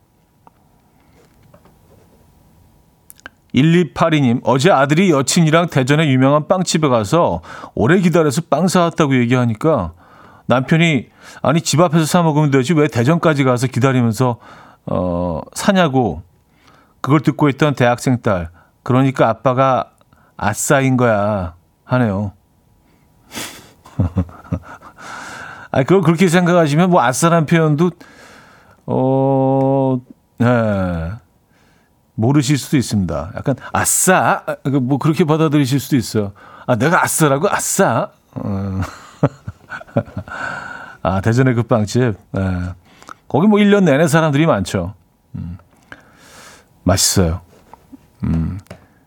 1282님, 3.55 4.41
어제 4.45 4.71
아들이 4.71 5.11
여친이랑 5.11 5.69
대전에 5.69 6.09
유명한 6.09 6.47
빵집에 6.47 6.89
가서 6.89 7.43
오래 7.75 7.99
기다려서 8.01 8.43
빵 8.49 8.69
사왔다고 8.69 9.17
얘기하니까 9.17 9.93
남편이 10.47 11.09
아니 11.43 11.61
집 11.61 11.81
앞에서 11.81 12.05
사 12.05 12.23
먹으면 12.23 12.51
되지 12.51 12.75
왜 12.75 12.89
대전까지 12.89 13.45
가서 13.45 13.69
기다리면서 13.69 14.39
어 14.87 15.41
사냐고 15.55 16.23
그걸 17.01 17.21
듣고 17.21 17.49
있던 17.51 17.75
대학생 17.75 18.21
딸 18.21 18.51
그러니까 18.83 19.29
아빠가 19.29 19.91
아싸인 20.37 20.97
거야 20.97 21.55
하네요. 21.85 22.33
아니 25.71 25.85
그걸 25.85 26.03
그렇게 26.03 26.27
생각하시면 26.29 26.91
뭐 26.91 27.01
아싸란 27.03 27.47
표현도 27.47 27.91
어 28.87 30.01
네. 30.39 31.13
모르실 32.21 32.59
수도 32.59 32.77
있습니다. 32.77 33.33
약간 33.35 33.57
아싸 33.73 34.45
그뭐 34.65 34.99
그렇게 34.99 35.25
받아들이실 35.25 35.81
수도 35.81 35.97
있어요. 35.97 36.33
아 36.67 36.77
내가 36.77 37.03
아싸라고 37.03 37.49
아싸. 37.51 38.11
어. 38.35 38.81
아 41.03 41.21
대전의 41.23 41.55
그 41.55 41.63
빵집. 41.63 42.15
네. 42.33 42.43
거기 43.27 43.47
뭐 43.47 43.59
1년 43.59 43.85
내내 43.85 44.07
사람들이 44.07 44.47
많죠. 44.47 44.95
음. 45.35 45.57
맛있어요. 46.83 47.41
음. 48.25 48.59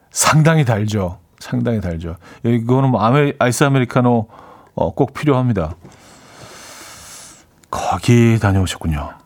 상당히 0.09 0.65
달죠. 0.65 1.19
상당히 1.39 1.81
달죠. 1.81 2.15
이거는 2.43 2.89
뭐 2.89 3.01
아메, 3.01 3.33
아이스 3.37 3.63
아메리카노 3.63 4.27
어, 4.75 4.93
꼭 4.93 5.13
필요합니다. 5.13 5.75
거기 7.69 8.39
다녀오셨군요. 8.39 9.22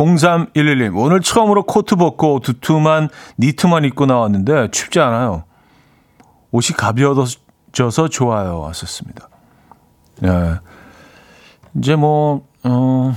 0311님, 0.00 0.96
오늘 0.96 1.20
처음으로 1.20 1.64
코트 1.64 1.96
벗고 1.96 2.40
두툼한 2.40 3.10
니트만 3.38 3.84
입고 3.84 4.06
나왔는데 4.06 4.70
춥지 4.70 4.98
않아요. 4.98 5.44
옷이 6.52 6.74
가벼워져서 6.76 8.08
좋아요. 8.10 8.60
왔었습니다. 8.60 9.28
예. 10.24 10.60
이제 11.76 11.96
뭐, 11.96 12.46
어, 12.64 13.14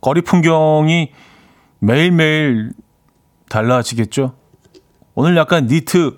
거리 0.00 0.22
풍경이 0.22 1.12
매일매일 1.78 2.72
달라지겠죠? 3.48 4.34
오늘 5.14 5.36
약간 5.36 5.66
니트, 5.66 6.16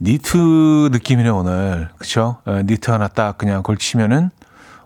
니트 0.00 0.88
느낌이네, 0.92 1.28
오늘. 1.28 1.90
그쵸? 1.96 2.38
예, 2.48 2.64
니트 2.64 2.90
하나 2.90 3.08
딱 3.08 3.38
그냥 3.38 3.62
걸치면은, 3.62 4.30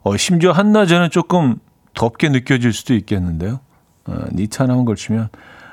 어, 0.02 0.16
심지어 0.16 0.52
한낮에는 0.52 1.10
조금 1.10 1.56
덥게 1.94 2.28
느껴질 2.28 2.72
수도 2.72 2.94
있겠는데요. 2.94 3.60
어, 4.06 4.24
니트 4.32 4.62
하나만 4.62 4.84
걸치면. 4.84 5.28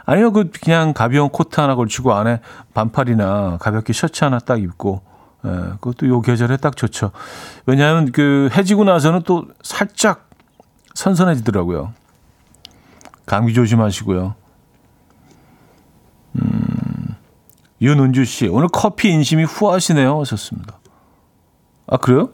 아니면 0.06 0.34
그 0.34 0.50
그냥 0.52 0.94
가벼운 0.94 1.30
코트 1.30 1.60
하나 1.60 1.76
걸치고 1.76 2.14
안에 2.14 2.40
반팔이나 2.74 3.58
가볍게 3.60 3.92
셔츠 3.94 4.24
하나 4.24 4.40
딱 4.40 4.62
입고, 4.62 5.02
예, 5.46 5.50
그것도 5.82 6.08
요 6.08 6.22
계절에 6.22 6.58
딱 6.58 6.78
좋죠. 6.78 7.12
왜냐하면 7.66 8.12
그 8.12 8.50
해지고 8.56 8.86
나서는 8.86 9.24
또 9.24 9.48
살짝 9.62 10.30
선선해지더라고요. 10.94 11.94
감기 13.26 13.54
조심하시고요. 13.54 14.36
음, 16.36 17.16
윤은주 17.82 18.24
씨, 18.26 18.48
오늘 18.48 18.70
커피 18.72 19.10
인심이 19.10 19.44
후하시네요. 19.44 20.22
하셨습니다. 20.22 20.80
아, 21.88 21.98
그래요? 21.98 22.30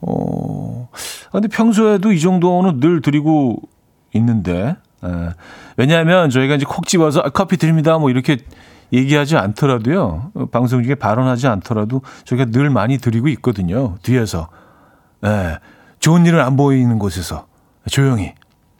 어, 0.00 0.85
아, 0.92 1.32
근데 1.32 1.48
평소에도 1.48 2.12
이 2.12 2.20
정도는 2.20 2.80
늘 2.80 3.02
드리고 3.02 3.60
있는데, 4.14 4.76
에, 5.04 5.08
예. 5.08 5.28
왜냐하면 5.76 6.30
저희가 6.30 6.54
이제 6.54 6.64
콕 6.66 6.86
집어서 6.86 7.20
아, 7.20 7.30
커피 7.30 7.56
드립니다. 7.56 7.98
뭐 7.98 8.10
이렇게 8.10 8.38
얘기하지 8.92 9.36
않더라도요. 9.36 10.32
방송 10.52 10.82
중에 10.82 10.94
발언하지 10.94 11.48
않더라도 11.48 12.02
저희가 12.24 12.46
늘 12.46 12.70
많이 12.70 12.98
드리고 12.98 13.28
있거든요. 13.28 13.96
뒤에서. 14.02 14.48
예. 15.24 15.58
좋은 15.98 16.24
일은 16.24 16.40
안 16.40 16.56
보이는 16.56 16.98
곳에서 16.98 17.46
조용히. 17.90 18.34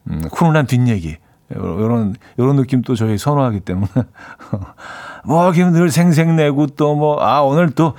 음, 0.09 0.21
훈훈한 0.31 0.67
뒷얘기. 0.67 1.17
요런, 1.55 2.15
요런 2.39 2.55
느낌 2.57 2.81
또 2.81 2.95
저희 2.95 3.17
선호하기 3.17 3.61
때문에. 3.61 3.89
뭐, 5.25 5.51
늘 5.51 5.89
생색내고 5.89 6.67
또 6.67 6.95
뭐, 6.95 7.21
아, 7.21 7.41
오늘 7.41 7.71
또 7.71 7.93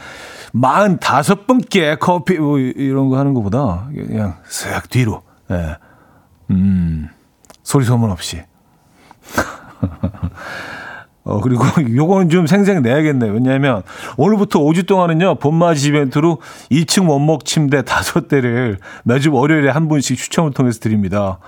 45분께 0.55 1.99
커피, 1.99 2.39
뭐, 2.39 2.59
이런 2.59 3.09
거 3.09 3.19
하는 3.19 3.35
것보다 3.35 3.89
그냥 3.95 4.37
쓱 4.49 4.91
뒤로. 4.91 5.23
예. 5.51 5.77
음, 6.51 7.09
소리 7.63 7.85
소문 7.85 8.11
없이. 8.11 8.43
어, 11.29 11.41
그리고 11.43 11.63
요거는 11.95 12.31
좀 12.31 12.47
생생 12.47 12.81
내야겠네요. 12.81 13.33
왜냐하면 13.33 13.83
오늘부터 14.17 14.61
5주 14.61 14.87
동안은요, 14.87 15.37
봄맞이 15.37 15.89
이벤트로 15.89 16.39
2층 16.71 17.09
원목 17.09 17.45
침대 17.45 17.83
5대를 17.83 18.79
매주 19.05 19.33
월요일에 19.33 19.71
한 19.71 19.89
분씩 19.89 20.17
추첨을 20.17 20.53
통해서 20.53 20.81
드립니다. 20.81 21.39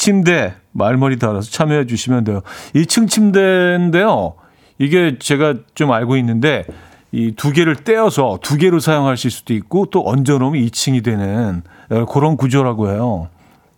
침대, 0.00 0.54
말머리 0.72 1.18
달아서 1.18 1.50
참여해 1.50 1.84
주시면 1.84 2.24
돼요. 2.24 2.40
2층 2.74 3.06
침대인데요. 3.06 4.34
이게 4.78 5.18
제가 5.18 5.56
좀 5.74 5.92
알고 5.92 6.16
있는데, 6.16 6.64
이 7.12 7.32
두 7.36 7.52
개를 7.52 7.76
떼어서 7.76 8.38
두 8.40 8.56
개로 8.56 8.80
사용하실 8.80 9.30
수도 9.30 9.52
있고, 9.52 9.86
또 9.90 10.08
얹어 10.08 10.38
놓으면 10.38 10.64
2층이 10.64 11.04
되는 11.04 11.62
그런 12.10 12.38
구조라고 12.38 12.88
해요. 12.88 13.28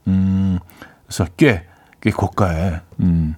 음, 0.07 0.61
그래서 1.07 1.27
꽤, 1.37 1.64
꽤 2.01 2.12
고가의, 2.12 2.81
음, 3.01 3.35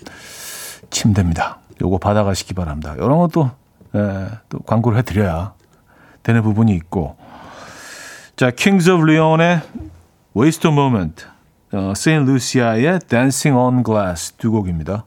침대입니다. 0.90 1.60
요거 1.80 1.96
받아가시기 1.96 2.52
바랍니다. 2.52 2.94
이런 2.98 3.16
것도 3.16 3.50
예, 3.94 4.28
또 4.50 4.58
광고를 4.58 4.98
해드려야 4.98 5.54
되는 6.22 6.42
부분이 6.42 6.74
있고 6.74 7.16
자, 8.36 8.50
Kings 8.50 8.90
of 8.90 9.10
Leon의 9.10 9.60
Waste 10.36 10.70
Moment, 11.74 11.76
어, 11.76 11.92
Lucia의 12.30 13.00
Dancing 13.08 13.58
on 13.58 13.82
Glass 13.82 14.32
두 14.36 14.52
곡입니다. 14.52 15.04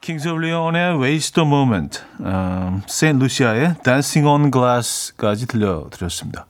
Kings 0.00 0.28
of 0.28 0.44
Leon의 0.44 1.00
Waste 1.00 1.40
of 1.40 1.48
Moment, 1.48 2.00
어, 2.18 2.80
Saint 2.88 3.22
Lucia의 3.22 3.76
Dancing 3.84 4.26
on 4.26 4.50
Glass까지 4.50 5.46
들려드렸습니다. 5.46 6.46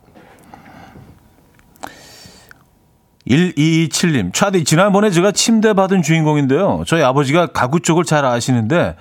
1227님, 3.29 4.33
차디, 4.33 4.65
지난번에 4.65 5.11
제가 5.11 5.31
침대 5.31 5.75
받은 5.75 6.03
주인공인데요. 6.03 6.83
저희 6.87 7.03
아버지가 7.03 7.49
가구 7.49 7.81
쪽을 7.81 8.05
잘 8.05 8.25
아시는데 8.25 8.97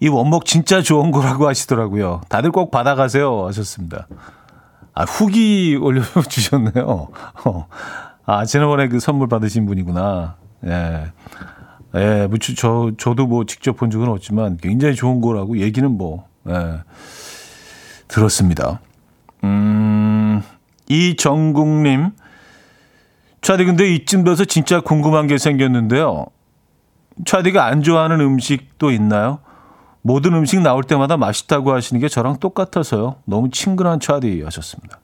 이 0.00 0.08
원목 0.08 0.44
진짜 0.44 0.82
좋은 0.82 1.12
거라고 1.12 1.46
하시더라고요. 1.46 2.22
다들 2.28 2.50
꼭 2.50 2.70
받아가세요 2.70 3.46
하셨습니다. 3.46 4.08
아, 4.92 5.04
후기 5.04 5.78
올려주셨네요. 5.80 7.08
어. 7.44 7.66
아, 8.32 8.44
지난번에 8.44 8.86
그 8.86 9.00
선물 9.00 9.26
받으신 9.26 9.66
분이구나. 9.66 10.36
예. 10.64 11.10
예, 11.96 12.26
뭐, 12.28 12.38
저, 12.38 12.92
저도 12.96 13.26
뭐 13.26 13.44
직접 13.44 13.76
본 13.76 13.90
적은 13.90 14.06
없지만 14.06 14.56
굉장히 14.56 14.94
좋은 14.94 15.20
거라고 15.20 15.58
얘기는 15.58 15.90
뭐, 15.90 16.28
예, 16.48 16.78
들었습니다. 18.06 18.80
음, 19.42 20.44
이정국님. 20.88 22.10
차디 23.40 23.64
근데 23.64 23.92
이쯤 23.94 24.22
돼서 24.22 24.44
진짜 24.44 24.80
궁금한 24.80 25.26
게 25.26 25.36
생겼는데요. 25.36 26.26
차디가 27.24 27.64
안 27.64 27.82
좋아하는 27.82 28.20
음식도 28.20 28.92
있나요? 28.92 29.40
모든 30.02 30.34
음식 30.34 30.60
나올 30.60 30.84
때마다 30.84 31.16
맛있다고 31.16 31.72
하시는 31.72 32.00
게 32.00 32.06
저랑 32.06 32.38
똑같아서요. 32.38 33.16
너무 33.24 33.50
친근한 33.50 33.98
차디 33.98 34.42
하셨습니다. 34.44 35.00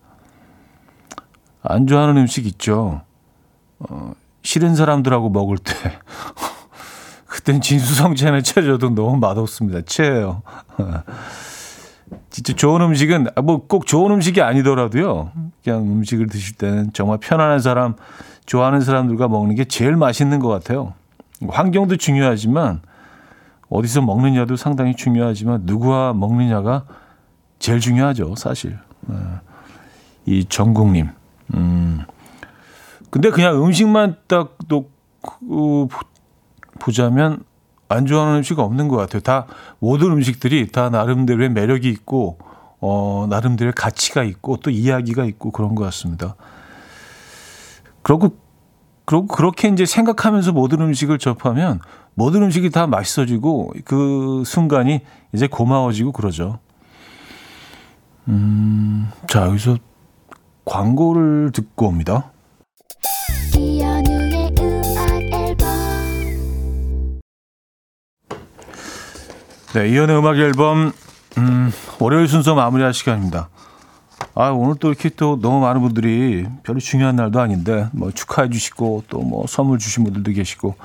안 1.63 1.89
좋아하는 1.89 2.19
음식 2.19 2.47
있죠. 2.47 3.03
어, 3.79 4.13
싫은 4.43 4.77
사람들하고 4.77 5.31
먹을 5.31 5.59
때. 5.59 5.73
그땐 7.27 7.61
진수성찬에 7.61 8.43
채져도 8.43 8.95
너무 8.95 9.17
맛없습니다. 9.19 9.81
채예요. 9.83 10.43
진짜 12.31 12.53
좋은 12.55 12.81
음식은 12.83 13.29
뭐 13.43 13.67
꼭 13.67 13.87
좋은 13.87 14.13
음식이 14.13 14.41
아니더라도요. 14.41 15.33
그냥 15.65 15.81
음식을 15.83 16.29
드실 16.29 16.57
때는 16.57 16.93
정말 16.93 17.19
편안한 17.19 17.61
사람, 17.61 17.95
좋아하는 18.47 18.81
사람들과 18.81 19.29
먹는 19.29 19.57
게 19.57 19.65
제일 19.65 19.97
맛있는 19.97 20.39
것 20.39 20.49
같아요. 20.49 20.95
환경도 21.47 21.97
중요하지만 21.97 22.81
어디서 23.69 24.03
먹느냐도 24.03 24.57
상당히 24.57 24.95
중요하지만 24.95 25.63
누구와 25.65 26.13
먹느냐가 26.15 26.85
제일 27.59 27.81
중요하죠, 27.81 28.37
사실. 28.37 28.79
네. 29.03 29.17
이 30.27 30.45
정국님. 30.45 31.09
음. 31.55 32.05
근데 33.11 33.31
그냥 33.31 33.63
음식만 33.63 34.17
딱또 34.27 34.91
그, 35.23 35.89
보자면 36.79 37.45
안 37.89 38.07
좋아하는 38.07 38.39
음식 38.39 38.59
없는 38.59 38.89
것 38.89 38.97
같아요. 38.97 39.23
다 39.23 39.47
모든 39.79 40.13
음식들이 40.13 40.69
다 40.69 40.91
나름대로의 40.91 41.51
매력이 41.51 41.89
있고 41.89 42.39
어 42.81 43.27
나름대로의 43.31 43.73
가치가 43.73 44.23
있고 44.23 44.59
또 44.59 44.71
이야기가 44.71 45.25
있고 45.25 45.51
그런 45.51 45.75
것 45.75 45.85
같습니다. 45.85 46.35
그리고 48.03 48.37
그리고 49.05 49.27
그렇게 49.27 49.69
이제 49.69 49.87
생각하면서 49.87 50.53
모든 50.53 50.81
음식을 50.81 51.19
접하면 51.19 51.81
모든 52.15 52.43
음식이 52.43 52.71
다 52.71 52.87
맛있어지고 52.87 53.73
그 53.85 54.43
순간이 54.45 55.01
이제 55.33 55.47
고마워지고 55.47 56.13
그러죠. 56.13 56.59
음, 58.29 59.09
자, 59.29 59.47
여기서 59.47 59.77
광고를 60.65 61.53
듣고 61.53 61.87
옵니다. 61.87 62.33
네, 69.77 69.91
이연의 69.91 70.17
음악 70.17 70.39
앨범 70.39 70.91
음, 71.37 71.71
월요일 71.99 72.29
순서 72.29 72.55
마무리할 72.55 72.95
시간입니다. 72.95 73.51
아, 74.35 74.49
오늘 74.49 74.77
또 74.81 74.89
이렇게 74.89 75.11
또 75.11 75.39
너무 75.39 75.61
많은 75.61 75.83
분들이 75.83 76.47
별로 76.63 76.81
중요한 76.81 77.17
날도 77.17 77.39
아닌데 77.39 77.87
뭐 77.93 78.11
축하해 78.11 78.49
주시고 78.49 79.05
또 79.11 79.19
뭐 79.21 79.45
선물 79.47 79.79
주신 79.79 80.03
분들도 80.05 80.33
계시고 80.33 80.77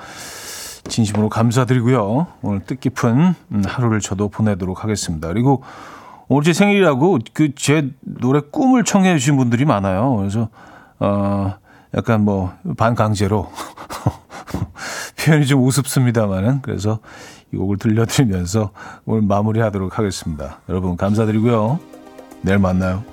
진심으로 0.88 1.30
감사드리고요. 1.30 2.26
오늘 2.42 2.60
뜻깊은 2.66 3.34
하루를 3.64 4.00
저도 4.00 4.28
보내도록 4.28 4.84
하겠습니다. 4.84 5.26
그리고 5.28 5.62
오늘 6.28 6.44
제 6.44 6.52
생일이라고 6.52 7.20
그 7.32 7.54
제 7.54 7.88
노래 8.02 8.40
꿈을 8.40 8.84
청해 8.84 9.16
주신 9.16 9.38
분들이 9.38 9.64
많아요. 9.64 10.16
그래서 10.16 10.50
어 10.98 11.54
약간 11.96 12.26
뭐 12.26 12.52
반강제로 12.76 13.50
표현이 15.16 15.46
좀 15.46 15.64
우습습니다만은 15.64 16.60
그래서 16.60 16.98
이 17.52 17.56
곡을 17.56 17.76
들려드리면서 17.78 18.70
오늘 19.04 19.22
마무리하도록 19.22 19.98
하겠습니다. 19.98 20.60
여러분 20.68 20.96
감사드리고요. 20.96 21.78
내일 22.42 22.58
만나요. 22.58 23.04